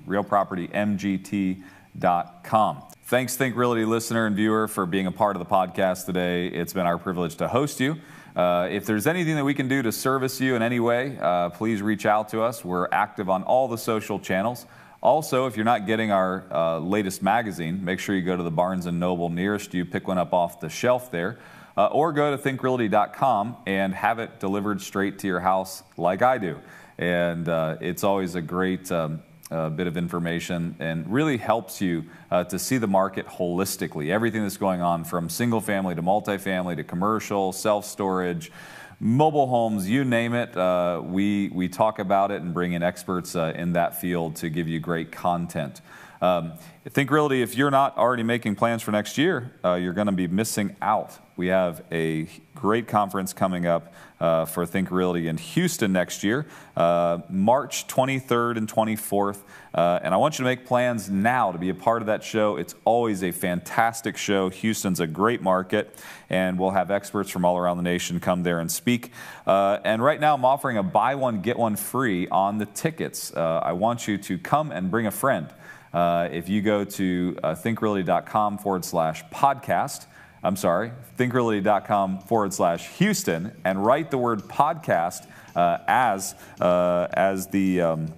realpropertymgt.com. 1.98 2.82
Thanks, 3.04 3.36
Think 3.36 3.56
Realty 3.56 3.84
listener 3.84 4.26
and 4.26 4.34
viewer, 4.34 4.68
for 4.68 4.86
being 4.86 5.06
a 5.06 5.12
part 5.12 5.36
of 5.36 5.40
the 5.40 5.46
podcast 5.46 6.06
today. 6.06 6.46
It's 6.46 6.72
been 6.72 6.86
our 6.86 6.98
privilege 6.98 7.36
to 7.36 7.48
host 7.48 7.80
you. 7.80 7.96
Uh, 8.34 8.68
if 8.70 8.86
there's 8.86 9.06
anything 9.06 9.36
that 9.36 9.44
we 9.44 9.52
can 9.52 9.68
do 9.68 9.82
to 9.82 9.92
service 9.92 10.40
you 10.40 10.54
in 10.54 10.62
any 10.62 10.80
way, 10.80 11.18
uh, 11.20 11.50
please 11.50 11.82
reach 11.82 12.06
out 12.06 12.30
to 12.30 12.40
us. 12.40 12.64
We're 12.64 12.88
active 12.90 13.28
on 13.28 13.42
all 13.42 13.68
the 13.68 13.76
social 13.76 14.18
channels. 14.18 14.64
Also, 15.02 15.46
if 15.46 15.56
you're 15.56 15.64
not 15.64 15.86
getting 15.86 16.12
our 16.12 16.44
uh, 16.50 16.78
latest 16.78 17.22
magazine, 17.22 17.84
make 17.84 17.98
sure 17.98 18.14
you 18.14 18.22
go 18.22 18.36
to 18.36 18.42
the 18.42 18.50
Barnes 18.50 18.86
& 18.86 18.92
Noble 18.92 19.28
nearest 19.28 19.74
you, 19.74 19.84
pick 19.84 20.08
one 20.08 20.16
up 20.16 20.32
off 20.32 20.60
the 20.60 20.70
shelf 20.70 21.10
there, 21.10 21.38
uh, 21.76 21.86
or 21.88 22.12
go 22.12 22.34
to 22.34 22.42
thinkrealty.com 22.42 23.56
and 23.66 23.94
have 23.94 24.18
it 24.18 24.40
delivered 24.40 24.80
straight 24.80 25.18
to 25.18 25.26
your 25.26 25.40
house 25.40 25.82
like 25.98 26.22
I 26.22 26.38
do. 26.38 26.58
And 26.96 27.48
uh, 27.48 27.76
it's 27.80 28.04
always 28.04 28.34
a 28.36 28.40
great 28.40 28.90
um, 28.92 29.22
bit 29.70 29.86
of 29.86 29.96
information 29.96 30.74
and 30.78 31.12
really 31.12 31.36
helps 31.36 31.80
you 31.80 32.04
uh, 32.30 32.44
to 32.44 32.58
see 32.58 32.78
the 32.78 32.86
market 32.86 33.26
holistically. 33.26 34.10
Everything 34.10 34.42
that's 34.42 34.56
going 34.56 34.80
on 34.80 35.04
from 35.04 35.28
single 35.28 35.60
family 35.60 35.94
to 35.94 36.02
multifamily 36.02 36.76
to 36.76 36.84
commercial, 36.84 37.52
self-storage, 37.52 38.50
mobile 38.98 39.48
homes, 39.48 39.90
you 39.90 40.04
name 40.04 40.32
it. 40.32 40.56
Uh, 40.56 41.02
we, 41.04 41.48
we 41.48 41.68
talk 41.68 41.98
about 41.98 42.30
it 42.30 42.40
and 42.40 42.54
bring 42.54 42.72
in 42.72 42.82
experts 42.82 43.34
uh, 43.34 43.52
in 43.56 43.72
that 43.72 44.00
field 44.00 44.36
to 44.36 44.48
give 44.48 44.68
you 44.68 44.78
great 44.78 45.10
content. 45.10 45.80
Um, 46.22 46.52
Think 46.88 47.10
Realty, 47.10 47.42
if 47.42 47.56
you're 47.56 47.70
not 47.70 47.98
already 47.98 48.22
making 48.22 48.54
plans 48.54 48.80
for 48.80 48.92
next 48.92 49.18
year, 49.18 49.52
uh, 49.64 49.74
you're 49.74 49.92
going 49.92 50.06
to 50.06 50.12
be 50.12 50.28
missing 50.28 50.76
out. 50.80 51.18
We 51.36 51.48
have 51.48 51.82
a 51.90 52.28
great 52.54 52.86
conference 52.86 53.32
coming 53.32 53.66
up 53.66 53.92
uh, 54.20 54.44
for 54.44 54.64
Think 54.66 54.92
Realty 54.92 55.26
in 55.26 55.36
Houston 55.36 55.92
next 55.92 56.22
year, 56.22 56.46
uh, 56.76 57.18
March 57.28 57.88
23rd 57.88 58.56
and 58.56 58.72
24th. 58.72 59.38
Uh, 59.74 59.98
and 60.02 60.14
I 60.14 60.16
want 60.16 60.34
you 60.34 60.44
to 60.44 60.48
make 60.48 60.64
plans 60.64 61.10
now 61.10 61.50
to 61.50 61.58
be 61.58 61.70
a 61.70 61.74
part 61.74 62.02
of 62.02 62.06
that 62.06 62.22
show. 62.22 62.56
It's 62.56 62.76
always 62.84 63.24
a 63.24 63.32
fantastic 63.32 64.16
show. 64.16 64.48
Houston's 64.48 65.00
a 65.00 65.08
great 65.08 65.42
market, 65.42 65.96
and 66.30 66.56
we'll 66.56 66.70
have 66.70 66.92
experts 66.92 67.30
from 67.30 67.44
all 67.44 67.58
around 67.58 67.78
the 67.78 67.82
nation 67.82 68.20
come 68.20 68.44
there 68.44 68.60
and 68.60 68.70
speak. 68.70 69.10
Uh, 69.44 69.78
and 69.84 70.02
right 70.02 70.20
now, 70.20 70.34
I'm 70.34 70.44
offering 70.44 70.76
a 70.76 70.84
buy 70.84 71.16
one, 71.16 71.40
get 71.40 71.58
one 71.58 71.74
free 71.74 72.28
on 72.28 72.58
the 72.58 72.66
tickets. 72.66 73.32
Uh, 73.34 73.60
I 73.64 73.72
want 73.72 74.06
you 74.06 74.18
to 74.18 74.38
come 74.38 74.70
and 74.70 74.88
bring 74.88 75.06
a 75.06 75.10
friend. 75.10 75.48
Uh, 75.92 76.28
if 76.32 76.48
you 76.48 76.62
go 76.62 76.84
to 76.84 77.36
uh, 77.42 77.54
thinkrealty.com 77.54 78.58
forward 78.58 78.84
slash 78.84 79.24
podcast, 79.26 80.06
I'm 80.42 80.56
sorry, 80.56 80.92
thinkrealty.com 81.18 82.20
forward 82.20 82.54
slash 82.54 82.88
Houston, 82.98 83.52
and 83.64 83.84
write 83.84 84.10
the 84.10 84.18
word 84.18 84.42
podcast 84.42 85.26
uh, 85.54 85.78
as, 85.86 86.34
uh, 86.60 87.08
as 87.12 87.46
the. 87.48 87.80
Um, 87.82 88.14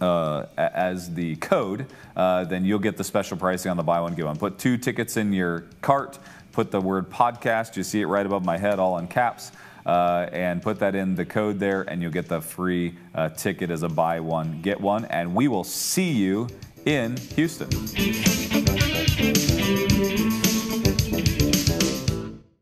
uh, 0.00 0.46
as 0.56 1.12
the 1.14 1.34
code, 1.36 1.84
uh, 2.16 2.44
then 2.44 2.64
you'll 2.64 2.78
get 2.78 2.96
the 2.96 3.02
special 3.02 3.36
pricing 3.36 3.68
on 3.68 3.76
the 3.76 3.82
buy 3.82 4.00
one 4.00 4.14
get 4.14 4.26
one. 4.26 4.36
Put 4.36 4.56
two 4.56 4.76
tickets 4.78 5.16
in 5.16 5.32
your 5.32 5.64
cart. 5.80 6.20
Put 6.52 6.70
the 6.70 6.80
word 6.80 7.10
podcast. 7.10 7.76
You 7.76 7.82
see 7.82 8.00
it 8.00 8.06
right 8.06 8.24
above 8.24 8.44
my 8.44 8.56
head, 8.56 8.78
all 8.78 8.98
in 8.98 9.08
caps. 9.08 9.50
Uh, 9.84 10.28
and 10.32 10.60
put 10.62 10.78
that 10.80 10.94
in 10.94 11.14
the 11.14 11.24
code 11.24 11.58
there, 11.58 11.82
and 11.82 12.02
you'll 12.02 12.12
get 12.12 12.28
the 12.28 12.40
free 12.40 12.94
uh, 13.14 13.30
ticket 13.30 13.70
as 13.70 13.82
a 13.82 13.88
buy 13.88 14.20
one 14.20 14.60
get 14.60 14.80
one. 14.80 15.04
And 15.06 15.34
we 15.34 15.48
will 15.48 15.64
see 15.64 16.12
you 16.12 16.46
in 16.88 17.18
Houston. 17.36 18.57